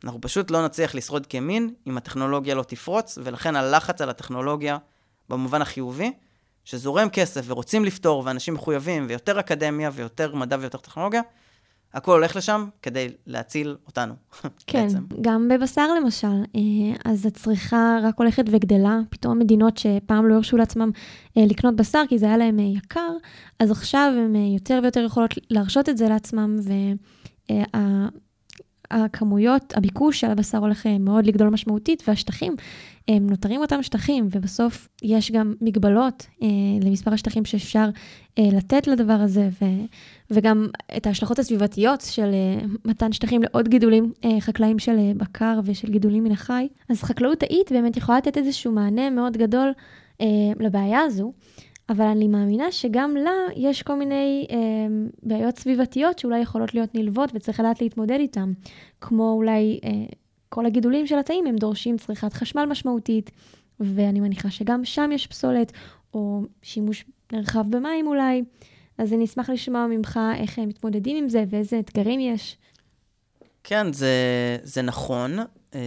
אנחנו 0.04 0.20
פשוט 0.20 0.50
לא 0.50 0.64
נצליח 0.64 0.94
לשרוד 0.94 1.26
כמין 1.26 1.74
אם 1.86 1.96
הטכנולוגיה 1.96 2.54
לא 2.54 2.62
תפרוץ, 2.62 3.18
ולכן 3.24 3.56
הלחץ 3.56 4.00
על 4.00 4.10
הטכנולוגיה, 4.10 4.78
במובן 5.28 5.62
החיובי, 5.62 6.12
שזורם 6.64 7.08
כסף 7.08 7.44
ורוצים 7.46 7.84
לפתור, 7.84 8.22
ואנשים 8.26 8.54
מחויבים, 8.54 9.06
ויותר 9.08 9.40
אקדמיה, 9.40 9.90
ויותר 9.94 10.34
מדע 10.34 10.56
ויותר 10.60 10.78
טכנולוגיה, 10.78 11.22
הכל 11.94 12.12
הולך 12.12 12.36
לשם 12.36 12.68
כדי 12.82 13.08
להציל 13.26 13.76
אותנו, 13.86 14.14
כן, 14.66 14.82
בעצם. 14.82 15.04
גם 15.20 15.48
בבשר 15.48 15.94
למשל, 15.94 16.26
אה, 16.26 16.60
אז 17.04 17.26
הצריכה 17.26 17.98
רק 18.02 18.14
הולכת 18.18 18.44
וגדלה. 18.50 18.98
פתאום 19.10 19.38
מדינות 19.38 19.78
שפעם 19.78 20.26
לא 20.26 20.34
הרשו 20.34 20.56
לעצמם 20.56 20.90
אה, 21.36 21.42
לקנות 21.46 21.76
בשר 21.76 22.02
כי 22.08 22.18
זה 22.18 22.26
היה 22.26 22.36
להם 22.36 22.58
אה, 22.58 22.64
יקר, 22.64 23.10
אז 23.60 23.70
עכשיו 23.70 24.12
הן 24.16 24.36
יותר 24.36 24.80
ויותר 24.82 25.00
יכולות 25.00 25.34
להרשות 25.50 25.88
את 25.88 25.98
זה 25.98 26.08
לעצמם, 26.08 26.56
והכמויות, 28.92 29.74
הביקוש 29.76 30.20
של 30.20 30.30
הבשר 30.30 30.58
הולך 30.58 30.86
אה, 30.86 30.98
מאוד 30.98 31.26
לגדול 31.26 31.48
משמעותית, 31.48 32.02
והשטחים, 32.08 32.56
הם 33.08 33.30
נותרים 33.30 33.60
אותם 33.60 33.82
שטחים, 33.82 34.28
ובסוף 34.30 34.88
יש 35.02 35.30
גם 35.32 35.54
מגבלות 35.60 36.26
אה, 36.42 36.48
למספר 36.82 37.14
השטחים 37.14 37.44
שאפשר 37.44 37.88
אה, 38.38 38.48
לתת 38.52 38.86
לדבר 38.86 39.12
הזה, 39.12 39.48
ו... 39.62 39.64
וגם 40.30 40.66
את 40.96 41.06
ההשלכות 41.06 41.38
הסביבתיות 41.38 42.00
של 42.00 42.30
אה, 42.32 42.66
מתן 42.84 43.12
שטחים 43.12 43.42
לעוד 43.42 43.68
גידולים 43.68 44.12
אה, 44.24 44.40
חקלאיים 44.40 44.78
של 44.78 44.98
אה, 44.98 45.12
בקר 45.16 45.60
ושל 45.64 45.90
גידולים 45.90 46.24
מן 46.24 46.32
החי. 46.32 46.68
אז 46.88 47.02
חקלאות 47.02 47.38
תאית 47.38 47.72
באמת 47.72 47.96
יכולה 47.96 48.18
לתת 48.18 48.36
איזשהו 48.36 48.72
מענה 48.72 49.10
מאוד 49.10 49.36
גדול 49.36 49.72
אה, 50.20 50.26
לבעיה 50.60 51.00
הזו, 51.00 51.32
אבל 51.88 52.04
אני 52.04 52.28
מאמינה 52.28 52.72
שגם 52.72 53.16
לה 53.16 53.30
יש 53.56 53.82
כל 53.82 53.94
מיני 53.94 54.46
אה, 54.50 54.56
בעיות 55.22 55.58
סביבתיות 55.58 56.18
שאולי 56.18 56.38
יכולות 56.40 56.74
להיות 56.74 56.94
נלוות 56.94 57.30
וצריך 57.34 57.60
לדעת 57.60 57.80
להתמודד 57.80 58.18
איתן, 58.20 58.52
כמו 59.00 59.32
אולי 59.32 59.80
אה, 59.84 59.90
כל 60.48 60.66
הגידולים 60.66 61.06
של 61.06 61.18
התאים 61.18 61.46
הם 61.46 61.56
דורשים 61.56 61.98
צריכת 61.98 62.32
חשמל 62.32 62.64
משמעותית, 62.64 63.30
ואני 63.80 64.20
מניחה 64.20 64.50
שגם 64.50 64.84
שם 64.84 65.10
יש 65.12 65.26
פסולת, 65.26 65.72
או 66.14 66.42
שימוש 66.62 67.04
נרחב 67.32 67.64
במים 67.70 68.06
אולי. 68.06 68.44
אז 68.98 69.12
אני 69.12 69.24
אשמח 69.24 69.50
לשמוע 69.50 69.86
ממך 69.86 70.20
איך 70.36 70.58
הם 70.58 70.68
מתמודדים 70.68 71.16
עם 71.16 71.28
זה 71.28 71.44
ואיזה 71.50 71.78
אתגרים 71.78 72.20
יש. 72.20 72.56
כן, 73.64 73.92
זה, 73.92 74.08
זה 74.62 74.82
נכון. 74.82 75.38
אמ, 75.74 75.78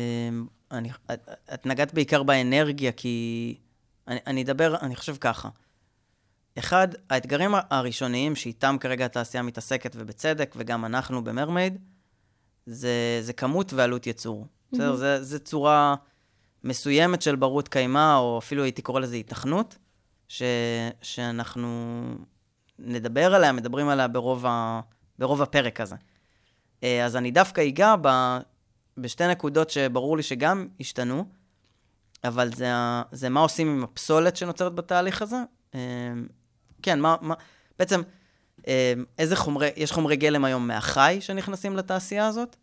אני, 0.72 0.90
את, 1.14 1.30
את 1.54 1.66
נגעת 1.66 1.94
בעיקר 1.94 2.24
באנרגיה, 2.24 2.92
כי 2.92 3.56
אני, 4.08 4.20
אני 4.28 4.44
אדבר, 4.44 4.76
אני 4.82 4.96
חושב 4.96 5.16
ככה. 5.16 5.50
אחד, 6.60 6.88
האתגרים 7.10 7.52
הראשוניים 7.70 8.36
שאיתם 8.36 8.76
כרגע 8.80 9.06
התעשייה 9.06 9.44
מתעסקת, 9.44 9.96
ובצדק, 9.96 10.54
וגם 10.58 10.86
אנחנו 10.86 11.24
במרמייד, 11.24 11.78
זה, 12.66 13.20
זה 13.22 13.34
כמות 13.34 13.74
ועלות 13.74 14.08
ייצור. 14.08 14.48
בסדר? 14.72 14.96
זה, 14.96 15.24
זה 15.24 15.40
צורה 15.40 15.96
מסוימת 16.64 17.22
של 17.22 17.36
ברות 17.36 17.68
קיימא, 17.68 18.18
או 18.18 18.38
אפילו 18.38 18.64
הייתי 18.64 18.82
קורא 18.82 19.00
לזה 19.00 19.16
היתכנות, 19.16 19.78
ש, 20.28 20.44
שאנחנו 21.02 22.02
נדבר 22.80 23.36
עליה, 23.36 23.52
מדברים 23.52 23.90
עליה 23.90 24.08
ברוב, 24.08 24.46
ה, 24.46 24.82
ברוב 25.20 25.42
הפרק 25.42 25.82
הזה. 25.82 25.96
אה, 26.84 27.06
אז 27.06 27.16
אני 27.16 27.32
דווקא 27.32 27.68
אגע 27.68 27.96
ב, 28.02 28.08
בשתי 28.98 29.28
נקודות 29.28 29.70
שברור 29.70 30.18
לי 30.18 30.24
שגם 30.24 30.68
השתנו, 30.80 31.26
אבל 32.24 32.54
זה, 32.54 32.68
זה 33.12 33.30
מה 33.30 33.40
עושים 33.40 33.68
עם 33.68 33.84
הפסולת 33.84 34.38
שנוצרת 34.38 34.76
בתהליך 34.76 35.22
הזה. 35.22 35.38
כן, 36.82 37.00
מה, 37.00 37.16
מה, 37.22 37.34
בעצם, 37.80 38.02
אה, 38.68 38.94
איזה 39.20 39.36
חומרי, 39.36 39.70
יש 39.76 39.92
חומרי 39.92 40.16
גלם 40.16 40.46
היום 40.46 40.68
מהחי 40.68 41.18
שנכנסים 41.20 41.78
לתעשייה 41.78 42.28
הזאת, 42.28 42.56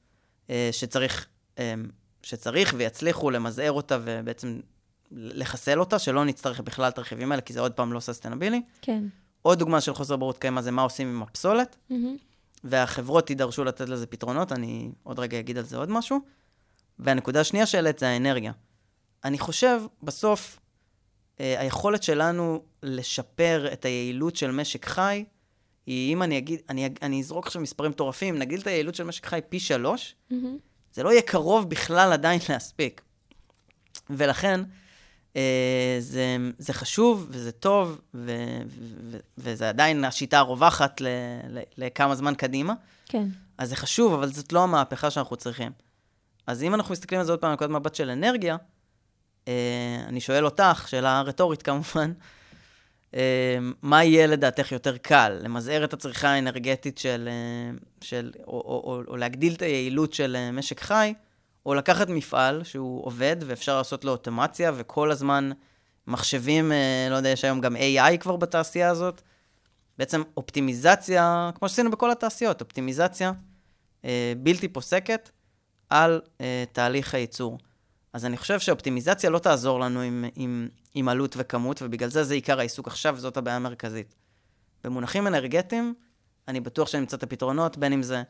אה, 0.50 0.68
שצריך, 0.72 1.26
אה, 1.58 1.74
שצריך 2.22 2.74
ויצליחו 2.76 3.30
למזער 3.30 3.72
אותה 3.72 3.98
ובעצם 4.04 4.60
לחסל 5.10 5.80
אותה, 5.80 5.98
שלא 5.98 6.24
נצטרך 6.24 6.60
בכלל 6.60 6.88
את 6.88 6.98
הרכיבים 6.98 7.32
האלה, 7.32 7.42
כי 7.42 7.52
זה 7.52 7.60
עוד 7.60 7.72
פעם 7.72 7.92
לא 7.92 8.00
ססטנבילי. 8.00 8.62
כן. 8.82 9.04
עוד 9.42 9.58
דוגמה 9.58 9.80
של 9.80 9.94
חוסר 9.94 10.16
ברות 10.16 10.38
קיימא 10.38 10.60
זה 10.60 10.70
מה 10.70 10.82
עושים 10.82 11.08
עם 11.08 11.22
הפסולת. 11.22 11.76
מהמם. 11.90 12.16
והחברות 12.64 13.30
יידרשו 13.30 13.64
לתת 13.64 13.88
לזה 13.88 14.06
פתרונות, 14.06 14.52
אני 14.52 14.90
עוד 15.02 15.18
רגע 15.18 15.38
אגיד 15.38 15.58
על 15.58 15.64
זה 15.64 15.76
עוד 15.76 15.90
משהו. 15.90 16.20
והנקודה 16.98 17.40
השנייה 17.40 17.66
שהעלית 17.66 17.98
זה 17.98 18.08
האנרגיה. 18.08 18.52
אני 19.24 19.38
חושב, 19.38 19.80
בסוף, 20.02 20.58
היכולת 21.38 22.02
שלנו 22.02 22.62
לשפר 22.82 23.68
את 23.72 23.84
היעילות 23.84 24.36
של 24.36 24.50
משק 24.50 24.86
חי, 24.86 25.24
היא, 25.86 26.12
אם 26.12 26.22
אני 26.22 26.38
אגיד, 26.38 26.60
אני, 26.68 26.88
אני 27.02 27.20
אזרוק 27.20 27.46
עכשיו 27.46 27.62
מספרים 27.62 27.90
מטורפים, 27.90 28.38
נגדיל 28.38 28.60
את 28.60 28.66
היעילות 28.66 28.94
של 28.94 29.04
משק 29.04 29.26
חי 29.26 29.40
פי 29.48 29.60
שלוש, 29.60 30.14
מהמם. 30.30 30.56
זה 30.92 31.02
לא 31.02 31.10
יהיה 31.10 31.22
קרוב 31.22 31.70
בכלל 31.70 32.12
עדיין 32.12 32.40
להספיק. 32.48 33.00
ולכן, 34.10 34.60
אה, 35.36 35.96
זה, 36.00 36.36
זה 36.58 36.72
חשוב 36.72 37.26
וזה 37.30 37.52
טוב, 37.52 38.00
ו, 38.14 38.32
ו, 39.10 39.18
וזה 39.38 39.68
עדיין 39.68 40.04
השיטה 40.04 40.38
הרווחת 40.38 41.00
ל, 41.00 41.06
ל, 41.48 41.58
לכמה 41.76 42.14
זמן 42.14 42.34
קדימה. 42.34 42.74
כן. 43.06 43.28
אז 43.58 43.68
זה 43.68 43.76
חשוב, 43.76 44.12
אבל 44.12 44.32
זאת 44.32 44.52
לא 44.52 44.62
המהפכה 44.62 45.10
שאנחנו 45.10 45.36
צריכים. 45.36 45.72
אז 46.46 46.62
אם 46.62 46.74
אנחנו 46.74 46.92
מסתכלים 46.92 47.20
על 47.20 47.26
זה 47.26 47.32
עוד 47.32 47.40
פעם 47.40 47.50
מנקודת 47.50 47.70
מבט 47.70 47.94
של 47.94 48.10
אנרגיה, 48.10 48.52
אה, 48.54 48.58
אני 50.08 50.20
שואל 50.20 50.44
אותך, 50.44 50.84
שאלה 50.88 51.20
רטורית 51.20 51.62
כמובן, 51.62 52.12
אה, 53.14 53.58
מה 53.82 54.04
יהיה 54.04 54.26
לדעתך 54.26 54.72
יותר 54.72 54.96
קל? 54.96 55.38
למזער 55.42 55.84
את 55.84 55.92
הצריכה 55.92 56.28
האנרגטית 56.28 56.98
של... 56.98 57.28
אה, 57.30 57.76
של 58.00 58.32
או, 58.46 58.52
או, 58.52 58.82
או, 58.84 59.02
או 59.08 59.16
להגדיל 59.16 59.54
את 59.54 59.62
היעילות 59.62 60.12
של 60.12 60.36
אה, 60.36 60.50
משק 60.52 60.80
חי, 60.80 61.14
או 61.66 61.74
לקחת 61.74 62.08
מפעל 62.08 62.64
שהוא 62.64 63.06
עובד 63.06 63.36
ואפשר 63.46 63.78
לעשות 63.78 64.04
לו 64.04 64.12
אוטומציה, 64.12 64.72
וכל 64.74 65.10
הזמן 65.10 65.50
מחשבים, 66.06 66.72
אה, 66.72 67.06
לא 67.10 67.16
יודע, 67.16 67.28
יש 67.28 67.44
היום 67.44 67.60
גם 67.60 67.76
AI 67.76 68.16
כבר 68.20 68.36
בתעשייה 68.36 68.90
הזאת. 68.90 69.22
בעצם 69.98 70.22
אופטימיזציה, 70.36 71.50
כמו 71.54 71.68
שעשינו 71.68 71.90
בכל 71.90 72.10
התעשיות, 72.10 72.60
אופטימיזציה 72.60 73.32
אה, 74.04 74.32
בלתי 74.36 74.68
פוסקת 74.68 75.30
על 75.90 76.20
אה, 76.40 76.64
תהליך 76.72 77.14
הייצור. 77.14 77.58
אז 78.12 78.24
אני 78.24 78.36
חושב 78.36 78.60
שאופטימיזציה 78.60 79.30
לא 79.30 79.38
תעזור 79.38 79.80
לנו 79.80 80.00
עם, 80.00 80.24
עם, 80.34 80.68
עם 80.94 81.08
עלות 81.08 81.34
וכמות, 81.38 81.82
ובגלל 81.82 82.08
זה 82.08 82.24
זה 82.24 82.34
עיקר 82.34 82.58
העיסוק 82.58 82.88
עכשיו, 82.88 83.14
וזאת 83.16 83.36
הבעיה 83.36 83.56
המרכזית. 83.56 84.14
במונחים 84.84 85.26
אנרגטיים, 85.26 85.94
אני 86.48 86.60
בטוח 86.60 86.88
שנמצא 86.88 87.16
את 87.16 87.22
הפתרונות, 87.22 87.78
בין 87.78 87.92
אם 87.92 88.02
זה 88.02 88.22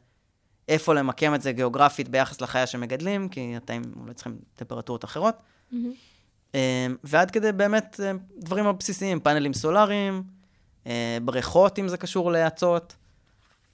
איפה 0.68 0.94
למקם 0.94 1.34
את 1.34 1.42
זה 1.42 1.52
גיאוגרפית 1.52 2.08
ביחס 2.08 2.40
לחיה 2.40 2.66
שמגדלים, 2.66 3.28
כי 3.28 3.56
התאים 3.56 3.82
אולי 4.00 4.14
צריכים 4.14 4.38
טמפרטורות 4.54 5.04
אחרות. 5.04 5.34
מהמם. 5.72 5.92
אה, 6.54 6.86
ועד 7.04 7.30
כדי 7.30 7.52
באמת 7.52 8.00
אה, 8.02 8.12
דברים 8.38 8.66
הבסיסיים, 8.66 9.20
פאנלים 9.20 9.54
סולאריים, 9.54 10.22
אה, 10.86 11.18
בריכות, 11.22 11.78
אם 11.78 11.88
זה 11.88 11.96
קשור 11.96 12.32
להאצות. 12.32 12.96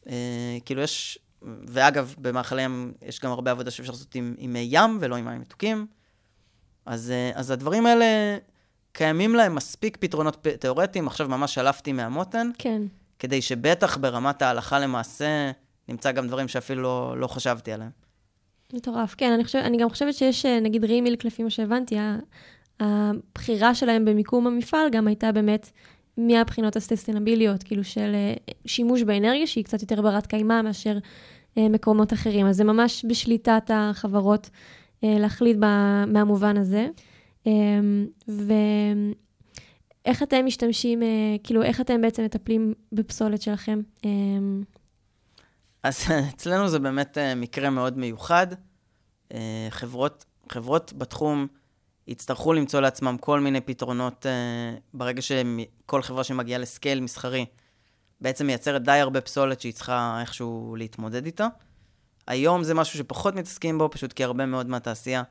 אה, 0.09 0.59
כאילו 0.65 0.83
יש, 0.83 1.19
ואגב, 1.67 2.15
במאכלי 2.19 2.63
ים 2.63 2.93
יש 3.03 3.21
גם 3.21 3.31
הרבה 3.31 3.51
עבודה 3.51 3.71
שאפשר 3.71 3.93
לעשות 3.93 4.15
עם, 4.15 4.35
עם 4.39 4.53
מי 4.53 4.69
ים 4.71 4.99
ולא 5.01 5.17
עם 5.17 5.25
מים 5.25 5.41
מתוקים. 5.41 5.87
אז, 6.87 7.11
אה, 7.11 7.31
אז 7.35 7.51
הדברים 7.51 7.87
האלה, 7.87 8.37
קיימים 8.93 9.35
להם 9.35 9.55
מספיק 9.55 9.97
פתרונות 9.97 10.47
תיאורטיים. 10.61 11.07
עכשיו 11.07 11.29
ממש 11.29 11.55
שלפתי 11.55 11.93
מהמותן, 11.93 12.51
כן. 12.59 12.83
כדי 13.19 13.43
שבטח 13.43 13.97
ברמת 13.97 14.43
ההלכה 14.43 14.79
למעשה, 14.79 15.51
נמצא 15.89 16.13
גם 16.13 16.29
דברים 16.29 16.49
שאפילו 16.49 16.83
לא, 16.83 17.15
לא 17.19 17.27
חשבתי 17.27 17.73
עליהם. 17.73 17.91
מטורף. 18.73 19.15
כן, 19.15 19.33
אני, 19.33 19.45
חושב, 19.45 19.59
אני 19.59 19.79
גם 19.79 19.91
חושבת 19.91 20.15
שיש, 20.15 20.47
אה, 20.47 20.61
נגיד 20.61 20.85
רימילק, 20.85 21.25
לפי 21.25 21.43
מה 21.43 21.51
שהבנתי, 21.51 21.97
הבחירה 22.81 23.75
שלהם 23.75 24.05
במיקום 24.05 24.47
המפעל 24.47 24.91
גם 24.91 25.07
הייתה 25.07 25.33
באמת 25.33 25.71
מהבחינות 26.17 26.77
הסטסטנביליות, 26.77 27.63
כאילו 27.63 27.85
של 27.85 28.13
אה, 28.15 28.35
שימוש 28.67 29.03
באנרגיה 29.03 29.47
שהיא 29.47 29.65
קצת 29.65 29.81
יותר 29.81 30.03
ברת 30.03 30.27
קיימא 30.27 30.63
מאשר 30.63 30.99
מקומות 31.57 32.13
אחרים. 32.13 32.47
אז 32.47 32.57
זה 32.57 32.65
ממש 32.65 33.05
בשליטת 33.09 33.71
החברות 33.75 34.51
אה, 35.05 35.19
להחליט 35.19 35.57
מהמובן 36.07 36.57
הזה. 36.57 36.89
אה, 37.47 37.53
ואיך 40.07 40.23
אתם 40.23 40.47
משתמשים, 40.47 41.03
אה, 41.03 41.37
כאילו, 41.45 41.63
איך 41.63 41.81
אתם 41.81 42.01
בעצם 42.01 42.25
מטפלים 42.25 42.75
בפסולת 42.93 43.43
שלכם? 43.43 43.81
אה, 44.05 44.11
אז 45.83 46.05
אצלנו 46.35 46.69
זה 46.69 46.79
באמת 46.79 47.19
אה, 47.19 47.35
מקרה 47.35 47.71
מאוד 47.71 47.99
מיוחד. 47.99 48.47
אה, 49.35 49.67
חברות, 49.71 50.25
חברות 50.49 50.93
בתחום 50.93 51.47
יצטרכו 52.09 52.53
למצוא 52.53 52.81
לעצמם 52.81 53.17
כל 53.21 53.41
מיני 53.41 53.61
פתרונות 53.61 54.27
אה, 54.27 54.77
ברגע 54.95 55.23
שכל 55.23 56.03
חברה 56.03 56.25
שמגיעה 56.25 56.59
לסקייל 56.61 57.01
מסחרי 57.01 57.47
בעצם 58.25 58.47
מייצרת 58.47 58.83
די 58.83 58.93
הרבה 58.93 59.21
פסולת 59.21 59.61
שהיא 59.61 59.73
צריכה 59.73 60.19
איכשהו 60.21 60.77
להתמודד 60.79 61.27
איתה. 61.27 61.47
היום 62.27 62.65
זה 62.65 62.75
משהו 62.75 62.99
שפחות 62.99 63.35
מתעסקים 63.35 63.79
בו, 63.79 63.91
פשוט 63.91 64.13
כי 64.13 64.25
הרבה 64.25 64.47
מאוד 64.47 64.69
מהתעשייה 64.69 65.23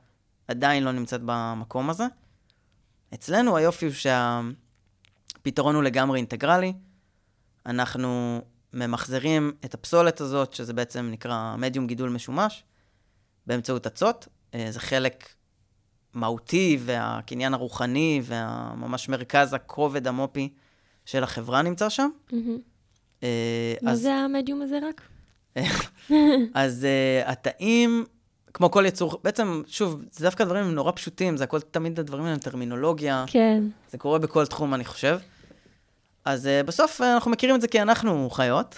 עדיין 0.48 0.84
לא 0.84 0.92
נמצאת 0.92 1.22
במקום 1.26 1.90
הזה. 1.90 2.04
אצלנו 3.14 3.58
היופי 3.58 3.86
הוא 3.86 3.94
שהפתרון 3.94 5.76
הוא 5.76 5.84
לגמרי 5.84 6.18
אינטגרלי. 6.18 6.74
אנחנו 7.66 8.42
ממחזרים 8.74 9.52
את 9.66 9.74
הפסולת 9.74 10.22
הזאת, 10.22 10.54
שזה 10.54 10.74
בעצם 10.74 11.10
נקרא 11.12 11.56
מדיום 11.58 11.88
גידול 11.88 12.10
משומש, 12.10 12.64
באמצעות 13.48 13.88
אצות. 13.88 14.28
אה, 14.54 14.68
זה 14.70 14.80
חלק 14.80 15.30
מהותי 16.14 16.78
והקניין 16.86 17.54
הרוחני 17.54 18.22
והממש 18.24 19.10
מרכז 19.10 19.54
הכובד 19.54 20.08
המופי 20.08 20.54
של 21.06 21.24
החברה 21.24 21.62
נמצא 21.62 21.90
שם. 21.90 22.10
מהמם. 22.32 22.73
אה, 23.24 23.28
מה 23.82 23.92
אז- 23.92 24.02
זה 24.02 24.14
המדיום 24.14 24.62
הזה 24.62 24.80
רק? 24.90 25.02
אז 26.54 26.84
uh, 27.26 27.30
התאים, 27.30 28.06
כמו 28.54 28.72
כל 28.72 28.84
יצור, 28.88 29.20
בעצם, 29.24 29.62
שוב, 29.68 30.02
זה 30.12 30.26
דווקא 30.26 30.44
דברים 30.44 30.72
נורא 30.76 30.92
פשוטים, 30.96 31.38
זה 31.38 31.44
הכל 31.44 31.60
תמיד 31.62 32.00
הדברים 32.00 32.26
האלה, 32.26 32.38
טרמינולוגיה, 32.38 33.26
כן. 33.28 33.64
זה 33.92 33.98
קורה 33.98 34.20
בכל 34.20 34.46
תחום, 34.46 34.74
אני 34.74 34.86
חושב. 34.86 35.18
אז 36.26 36.46
uh, 36.46 36.68
בסוף 36.68 37.02
uh, 37.02 37.04
אנחנו 37.04 37.32
מכירים 37.32 37.56
את 37.56 37.62
זה 37.62 37.68
כי 37.68 37.82
אנחנו 37.82 38.30
חיות. 38.30 38.76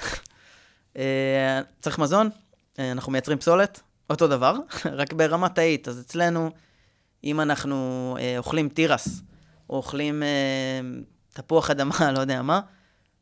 uh, 0.93 0.97
צריך 1.81 1.99
מזון, 1.99 2.29
uh, 2.29 2.79
אנחנו 2.91 3.11
מייצרים 3.11 3.37
פסולת, 3.37 3.81
אותו 4.09 4.27
דבר, 4.27 4.55
רק 4.99 5.13
ברמה 5.13 5.49
תאית. 5.49 5.87
אז 5.87 5.99
אצלנו, 5.99 6.49
אם 7.23 7.41
אנחנו 7.41 7.75
uh, 8.17 8.37
אוכלים 8.37 8.69
תירס, 8.69 9.21
או 9.69 9.75
אוכלים 9.77 10.23
uh, 10.23 11.03
תפוח 11.33 11.69
אדמה, 11.71 12.11
לא 12.15 12.19
יודע 12.19 12.41
מה, 12.41 12.59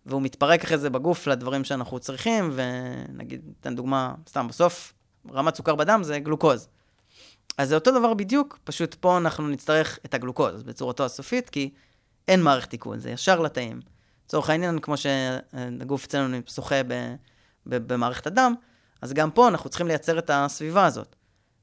והוא 0.06 0.22
מתפרק 0.22 0.64
אחרי 0.64 0.78
זה 0.78 0.90
בגוף 0.90 1.28
לדברים 1.28 1.64
שאנחנו 1.64 2.00
צריכים, 2.00 2.52
ונגיד, 2.54 3.42
ניתן 3.46 3.76
דוגמה, 3.76 4.14
סתם, 4.30 4.48
בסוף, 4.48 4.94
רמת 5.32 5.56
סוכר 5.56 5.76
בדם 5.76 6.02
זה 6.04 6.20
גלוקוז. 6.20 6.68
אז 7.58 7.70
זה 7.70 7.76
אותו 7.76 7.92
דבר 7.92 8.14
בדיוק, 8.14 8.60
פשוט 8.64 8.94
פה 8.94 9.18
אנחנו 9.18 9.48
נצטרך 9.48 10.00
את 10.06 10.14
הגלוקוז 10.14 10.64
בצורתו 10.64 11.06
הסופית, 11.06 11.50
כי 11.50 11.70
אין 12.28 12.42
מערכת 12.42 12.72
עיכול, 12.72 13.00
זה 13.00 13.10
ישר 13.10 13.40
לתאים. 13.40 13.82
לצורך 14.26 14.50
העניין, 14.50 14.80
כמו 14.80 14.96
שהגוף 14.98 16.06
אצלנו 16.06 16.38
שוחה 16.48 16.76
במערכת 17.66 18.28
הדם, 18.28 18.54
אז 19.02 19.14
גם 19.14 19.32
פה 19.32 19.48
אנחנו 19.48 19.70
צריכים 19.70 19.88
לייצר 19.88 20.20
את 20.20 20.30
הסביבה 20.34 20.86
הזאת. 20.86 21.16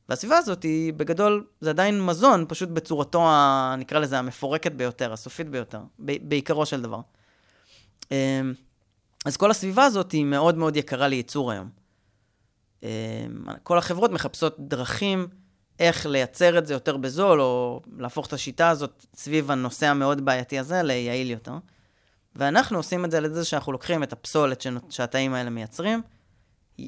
והסביבה 0.08 0.38
הזאת 0.38 0.62
היא, 0.62 0.92
בגדול, 0.92 1.46
זה 1.60 1.70
עדיין 1.70 2.06
מזון, 2.06 2.44
פשוט 2.48 2.68
בצורתו, 2.68 3.28
ה, 3.28 3.74
נקרא 3.78 3.98
לזה, 3.98 4.18
המפורקת 4.18 4.72
ביותר, 4.72 5.12
הסופית 5.12 5.48
ביותר, 5.48 5.80
ב- 5.98 6.28
בעיקרו 6.28 6.66
של 6.66 6.82
דבר. 6.82 7.00
אמ, 8.10 8.54
אז 9.24 9.36
כל 9.36 9.50
הסביבה 9.50 9.84
הזאת 9.84 10.12
היא 10.12 10.24
מאוד 10.24 10.56
מאוד 10.56 10.76
יקרה 10.76 11.08
לייצור 11.08 11.52
היום. 11.52 11.68
אמ, 12.82 12.88
כל 13.62 13.78
החברות 13.78 14.10
מחפשות 14.10 14.56
דרכים 14.58 15.28
איך 15.78 16.06
לייצר 16.06 16.58
את 16.58 16.66
זה 16.66 16.74
יותר 16.74 16.96
בזול, 16.96 17.40
או 17.40 17.80
להפוך 17.98 18.26
את 18.26 18.32
השיטה 18.32 18.68
הזאת 18.68 19.06
סביב 19.14 19.50
הנושא 19.50 19.86
המאוד 19.86 20.24
בעייתי 20.24 20.58
הזה 20.58 20.82
ליעיל 20.82 21.30
יותר. 21.30 21.54
ואנחנו 22.36 22.76
עושים 22.76 23.04
את 23.04 23.10
זה 23.10 23.18
על 23.18 23.24
ידי 23.24 23.34
זה 23.34 23.44
שאנחנו 23.44 23.72
לוקחים 23.72 24.02
את 24.02 24.12
הפסולת 24.12 24.66
שהתאים 24.90 25.34
האלה 25.34 25.50
מייצרים, 25.50 26.02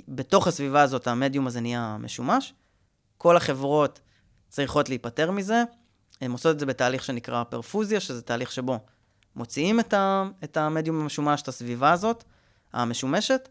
בתוך 0.08 0.46
הסביבה 0.46 0.82
הזאת 0.82 1.06
המדיום 1.06 1.46
הזה 1.46 1.60
נהיה 1.60 1.96
משומש. 2.00 2.54
כל 3.18 3.36
החברות 3.36 4.00
צריכות 4.48 4.88
להיפטר 4.88 5.30
מזה, 5.30 5.62
הן 6.20 6.30
עושות 6.32 6.54
את 6.54 6.60
זה 6.60 6.66
בתהליך 6.66 7.04
שנקרא 7.04 7.44
פרפוזיה, 7.44 8.00
שזה 8.00 8.22
תהליך 8.22 8.52
שבו 8.52 8.78
מוציאים 9.36 9.80
את, 9.80 9.94
ה, 9.94 10.24
את 10.44 10.56
המדיום 10.56 11.00
המשומש, 11.00 11.42
את 11.42 11.48
הסביבה 11.48 11.92
הזאת, 11.92 12.24
המשומשת, 12.72 13.48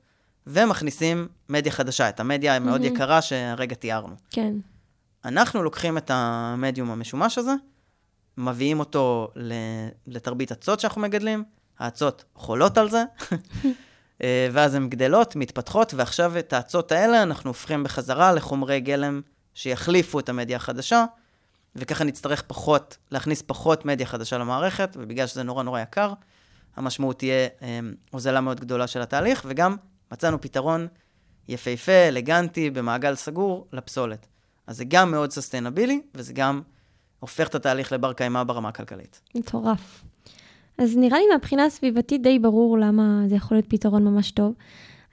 ומכניסים 0.48 1.28
מדיה 1.50 1.72
חדשה, 1.72 2.10
את 2.10 2.20
המדיה 2.20 2.56
המאוד 2.56 2.82
מהמם. 2.82 2.96
יקרה 2.96 3.22
שהרגע 3.22 3.76
תיארנו. 3.76 4.16
כן. 4.30 4.54
אנחנו 5.26 5.64
לוקחים 5.64 5.98
את 5.98 6.12
המדיום 6.14 6.92
המשומש 6.92 7.38
הזה, 7.38 7.54
מביאים 8.38 8.80
אותו 8.80 9.32
לתרבית 10.08 10.52
אצות 10.52 10.80
שאנחנו 10.80 11.02
מגדלים, 11.02 11.44
האצות 11.80 12.24
חולות 12.36 12.78
על 12.78 12.90
זה, 12.90 13.04
אה, 14.24 14.48
ואז 14.52 14.76
הן 14.76 14.90
גדלות, 14.90 15.36
מתפתחות, 15.36 15.94
ועכשיו 15.94 16.40
את 16.40 16.54
האצות 16.54 16.92
האלה 16.92 17.24
אנחנו 17.24 17.50
הופכים 17.50 17.84
בחזרה 17.84 18.34
לחומרי 18.34 18.80
גלם 18.80 19.22
שיחליפו 19.54 20.20
את 20.20 20.30
המדיה 20.30 20.58
החדשה, 20.58 21.06
וככה 21.76 22.04
נצטרך 22.04 22.42
פחות, 22.42 22.98
להכניס 23.12 23.42
פחות 23.42 23.86
מדיה 23.86 24.06
חדשה 24.06 24.38
למערכת, 24.38 24.98
ובגלל 25.00 25.28
שזה 25.28 25.44
נורא 25.44 25.64
נורא 25.64 25.80
יקר, 25.80 26.14
המשמעות 26.76 27.18
תהיה 27.18 27.48
אה, 27.62 27.80
הוזלה 28.12 28.42
מאוד 28.42 28.60
גדולה 28.60 28.88
של 28.88 29.02
התהליך, 29.02 29.46
וגם 29.48 29.76
מצאנו 30.12 30.42
פתרון 30.42 30.88
יפהפה, 31.48 32.08
אלגנטי, 32.08 32.70
במעגל 32.70 33.16
סגור, 33.16 33.68
לפסולת. 33.74 34.28
אז 34.68 34.78
זה 34.78 34.86
גם 34.88 35.12
מאוד 35.12 35.32
סוסטיינבילי, 35.32 36.02
וזה 36.16 36.34
גם 36.34 36.62
הופך 37.20 37.48
את 37.48 37.56
התהליך 37.56 37.92
לבר 37.92 38.14
קיימא 38.14 38.44
ברמה 38.44 38.70
הכלכלית. 38.70 39.22
מטורף. 39.36 40.04
אז 40.78 40.98
נראה 40.98 41.20
לי 41.20 41.26
מהבחינה 41.32 41.66
הסביבתית 41.66 42.22
די 42.22 42.40
ברור 42.40 42.78
למה 42.78 43.24
זה 43.28 43.36
יכול 43.36 43.58
להיות 43.58 43.70
פתרון 43.70 44.04
ממש 44.04 44.32
טוב. 44.32 44.54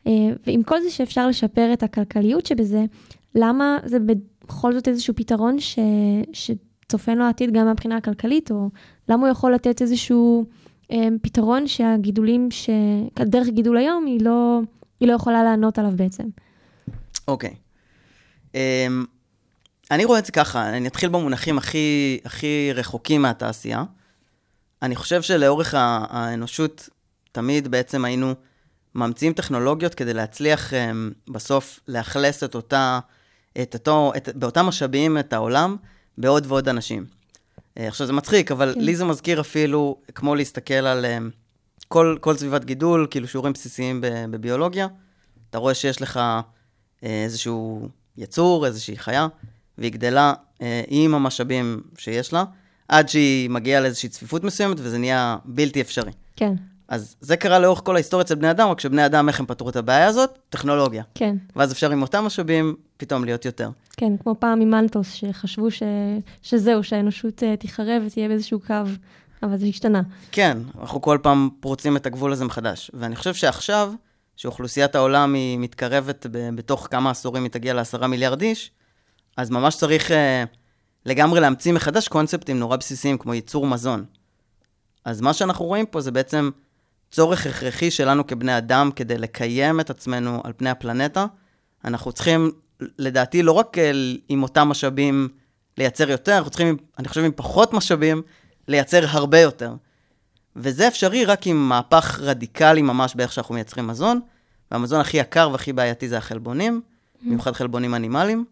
אה, 0.06 0.12
ועם 0.46 0.62
כל 0.62 0.82
זה 0.82 0.90
שאפשר 0.90 1.26
לשפר 1.28 1.72
את 1.72 1.82
הכלכליות 1.82 2.46
שבזה, 2.46 2.84
למה 3.34 3.78
זה 3.84 3.98
בכל 4.48 4.74
זאת 4.74 4.88
איזשהו 4.88 5.14
פתרון 5.16 5.60
ש... 5.60 5.78
שצופן 6.32 7.18
לו 7.18 7.24
העתיד 7.24 7.52
גם 7.52 7.66
מהבחינה 7.66 7.96
הכלכלית, 7.96 8.50
או 8.50 8.70
למה 9.08 9.22
הוא 9.22 9.32
יכול 9.32 9.54
לתת 9.54 9.82
איזשהו 9.82 10.44
אה, 10.92 11.08
פתרון 11.22 11.66
שהגידולים, 11.66 12.50
ש... 12.50 12.70
הדרך 13.16 13.48
גידול 13.48 13.76
היום 13.76 14.06
היא 14.06 14.20
לא, 14.22 14.60
היא 15.00 15.08
לא 15.08 15.12
יכולה 15.12 15.44
לענות 15.44 15.78
עליו 15.78 15.92
בעצם. 15.96 16.24
אוקיי. 17.28 17.54
Um, 18.52 18.56
אני 19.90 20.04
רואה 20.04 20.18
את 20.18 20.26
זה 20.26 20.32
ככה, 20.32 20.68
אני 20.68 20.88
אתחיל 20.88 21.08
במונחים 21.08 21.58
הכי, 21.58 22.18
הכי 22.24 22.70
רחוקים 22.74 23.22
מהתעשייה. 23.22 23.84
אני 24.82 24.96
חושב 24.96 25.22
שלאורך 25.22 25.74
האנושות, 25.78 26.88
תמיד 27.32 27.68
בעצם 27.68 28.04
היינו 28.04 28.34
ממציאים 28.94 29.32
טכנולוגיות 29.32 29.94
כדי 29.94 30.14
להצליח 30.14 30.72
um, 30.72 31.32
בסוף 31.32 31.80
לאכלס 31.88 32.44
את 32.44 32.54
אותה, 32.54 33.00
את 33.62 33.74
אותו, 33.74 34.12
את, 34.16 34.28
באותם 34.34 34.66
משאבים 34.66 35.18
את 35.18 35.32
העולם 35.32 35.76
בעוד 36.18 36.46
ועוד 36.48 36.68
אנשים. 36.68 37.06
Uh, 37.58 37.80
עכשיו 37.80 38.06
זה 38.06 38.12
מצחיק, 38.12 38.52
אבל 38.52 38.74
כן. 38.74 38.80
לי 38.80 38.96
זה 38.96 39.04
מזכיר 39.04 39.40
אפילו 39.40 39.96
כמו 40.14 40.34
להסתכל 40.34 40.74
על 40.74 41.04
um, 41.04 41.30
כל, 41.88 42.16
כל 42.20 42.36
סביבת 42.36 42.64
גידול, 42.64 43.06
כאילו 43.10 43.28
שיעורים 43.28 43.52
בסיסיים 43.52 44.00
בביולוגיה. 44.30 44.86
אתה 45.50 45.58
רואה 45.58 45.74
שיש 45.74 46.02
לך 46.02 46.20
אה, 47.04 47.24
איזשהו 47.24 47.88
יצור, 48.16 48.66
איזושהי 48.66 48.98
חיה, 48.98 49.26
והיא 49.78 49.92
גדלה 49.92 50.32
אה, 50.62 50.82
עם 50.88 51.14
המשאבים 51.14 51.82
שיש 51.98 52.32
לה, 52.32 52.44
עד 52.88 53.08
שהיא 53.08 53.50
מגיעה 53.50 53.80
לאיזושהי 53.80 54.08
צפיפות 54.08 54.44
מסוימת, 54.44 54.76
וזה 54.80 54.98
נהיה 54.98 55.36
בלתי 55.44 55.80
אפשרי. 55.80 56.12
כן, 56.36 56.52
אז 56.88 57.16
זה 57.20 57.36
קרה 57.36 57.58
לאורך 57.58 57.80
כל 57.84 57.94
ההיסטוריה 57.96 58.24
אצל 58.24 58.34
בני 58.34 58.50
אדם, 58.50 58.68
רק 58.68 58.80
שבני 58.80 59.06
אדם, 59.06 59.28
איך 59.28 59.40
הם 59.40 59.46
פתרו 59.46 59.68
את 59.68 59.76
הבעיה 59.76 60.06
הזאת? 60.06 60.38
טכנולוגיה. 60.48 61.02
כן, 61.14 61.36
ואז 61.56 61.72
אפשר 61.72 61.90
עם 61.90 62.02
אותם 62.02 62.24
משאבים 62.24 62.76
פתאום 62.98 63.24
להיות 63.24 63.44
יותר. 63.44 63.70
כן, 63.96 64.16
כמו 64.16 64.34
פעם 64.38 64.60
עם 64.60 64.70
מלטוס, 64.70 65.12
שחשבו 65.12 65.70
ש... 65.70 65.82
שזהו, 66.42 66.84
שהאנושות 66.84 67.42
אה, 67.42 67.56
תיחרב 67.56 68.02
ותהיה 68.06 68.28
באיזשהו 68.28 68.60
קו, 68.60 68.74
אבל 69.42 69.56
זה 69.56 69.66
השתנה. 69.66 70.02
כן, 70.32 70.58
אנחנו 70.80 71.02
כל 71.02 71.18
פעם 71.22 71.48
פורצים 71.60 71.96
את 71.96 72.06
הגבול 72.06 72.32
הזה 72.32 72.44
מחדש. 72.44 72.90
ואני 72.94 73.16
חושב 73.16 73.34
שעכשיו, 73.34 73.92
שאוכלוסיית 74.36 74.94
העולם 74.94 75.34
היא 75.34 75.58
מתקרבת, 75.58 76.26
ב- 76.30 76.50
בתוך 76.54 76.88
כמה 76.90 77.10
עשורים 77.10 77.42
היא 77.42 77.50
תגיע 77.50 77.74
לעשרה 77.74 78.06
מיליארד 78.06 78.42
איש, 78.42 78.70
אז 79.36 79.50
ממש 79.50 79.76
צריך 79.76 80.10
אה, 80.10 80.44
לגמרי 81.06 81.40
להמציא 81.40 81.72
מחדש 81.72 82.08
קונספטים 82.08 82.58
נורא 82.58 82.76
בסיסיים, 82.76 83.18
כמו 83.18 83.34
ייצור 83.34 83.66
מזון. 83.66 84.04
אז 85.04 85.20
מה 85.20 85.32
שאנחנו 85.32 85.64
רואים 85.64 85.86
פה 85.86 86.00
זה 86.00 86.10
בעצם 86.10 86.50
צורך 87.10 87.46
הכרחי 87.46 87.90
שלנו 87.90 88.26
כבני 88.26 88.58
אדם 88.58 88.90
כדי 88.96 89.18
לקיים 89.18 89.80
את 89.80 89.90
עצמנו 89.90 90.40
על 90.44 90.52
פני 90.56 90.70
הפלנטה. 90.70 91.26
אנחנו 91.84 92.12
צריכים, 92.12 92.50
לדעתי, 92.80 93.42
לא 93.42 93.52
רק 93.52 93.78
אה, 93.78 93.92
עם 94.28 94.42
אותם 94.42 94.68
משאבים 94.68 95.28
לייצר 95.78 96.10
יותר, 96.10 96.36
אנחנו 96.36 96.50
צריכים, 96.50 96.76
אני 96.98 97.08
חושב, 97.08 97.24
עם 97.24 97.32
פחות 97.36 97.72
משאבים, 97.72 98.22
לייצר 98.68 99.04
הרבה 99.08 99.40
יותר. 99.40 99.74
וזה 100.56 100.88
אפשרי 100.88 101.24
רק 101.24 101.46
עם 101.46 101.68
מהפך 101.68 102.20
רדיקלי 102.22 102.82
ממש 102.82 103.14
באיך 103.14 103.32
שאנחנו 103.32 103.54
מייצרים 103.54 103.86
מזון, 103.86 104.20
והמזון 104.70 105.00
הכי 105.00 105.16
יקר 105.16 105.48
והכי 105.52 105.72
בעייתי 105.72 106.08
זה 106.08 106.18
החלבונים, 106.18 106.80
במיוחד 107.22 107.52
חלבונים 107.52 107.94
אנימליים. 107.94 108.44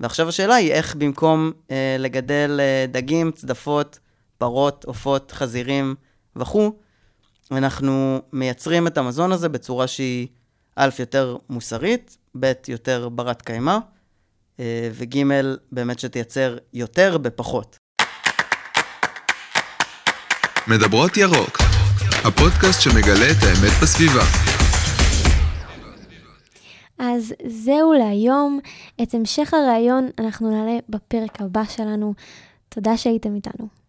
ועכשיו 0.00 0.28
השאלה 0.28 0.54
היא 0.54 0.72
איך 0.72 0.94
במקום 0.94 1.52
אה, 1.70 1.96
לגדל 1.98 2.60
אה, 2.60 2.86
דגים, 2.88 3.30
צדפות, 3.30 3.98
פרות, 4.38 4.84
עופות, 4.84 5.32
חזירים 5.32 5.94
וכו', 6.36 6.72
אנחנו 7.50 8.22
מייצרים 8.32 8.86
את 8.86 8.98
המזון 8.98 9.32
הזה 9.32 9.48
בצורה 9.48 9.86
שהיא 9.86 10.28
א', 10.76 10.88
יותר 10.98 11.36
מוסרית, 11.50 12.16
ב', 12.40 12.52
יותר 12.68 13.08
ברת 13.08 13.42
קיימא, 13.42 13.78
אה, 14.60 14.88
וג', 14.92 15.18
באמת 15.72 15.98
שתייצר 15.98 16.56
יותר 16.72 17.18
בפחות. 17.18 17.76
מדברות 20.68 21.16
ירוק, 21.16 21.58
הפודקאסט 22.24 22.80
שמגלה 22.80 23.30
את 23.30 23.42
האמת 23.42 23.72
בסביבה. 23.82 24.24
אז 26.98 27.34
זהו 27.46 27.92
להיום. 27.92 28.60
את 29.02 29.14
המשך 29.14 29.54
הראיון 29.54 30.08
אנחנו 30.18 30.50
נעלה 30.50 30.78
בפרק 30.88 31.40
הבא 31.40 31.64
שלנו. 31.64 32.14
תודה 32.68 32.96
שהייתם 32.96 33.34
איתנו. 33.34 33.83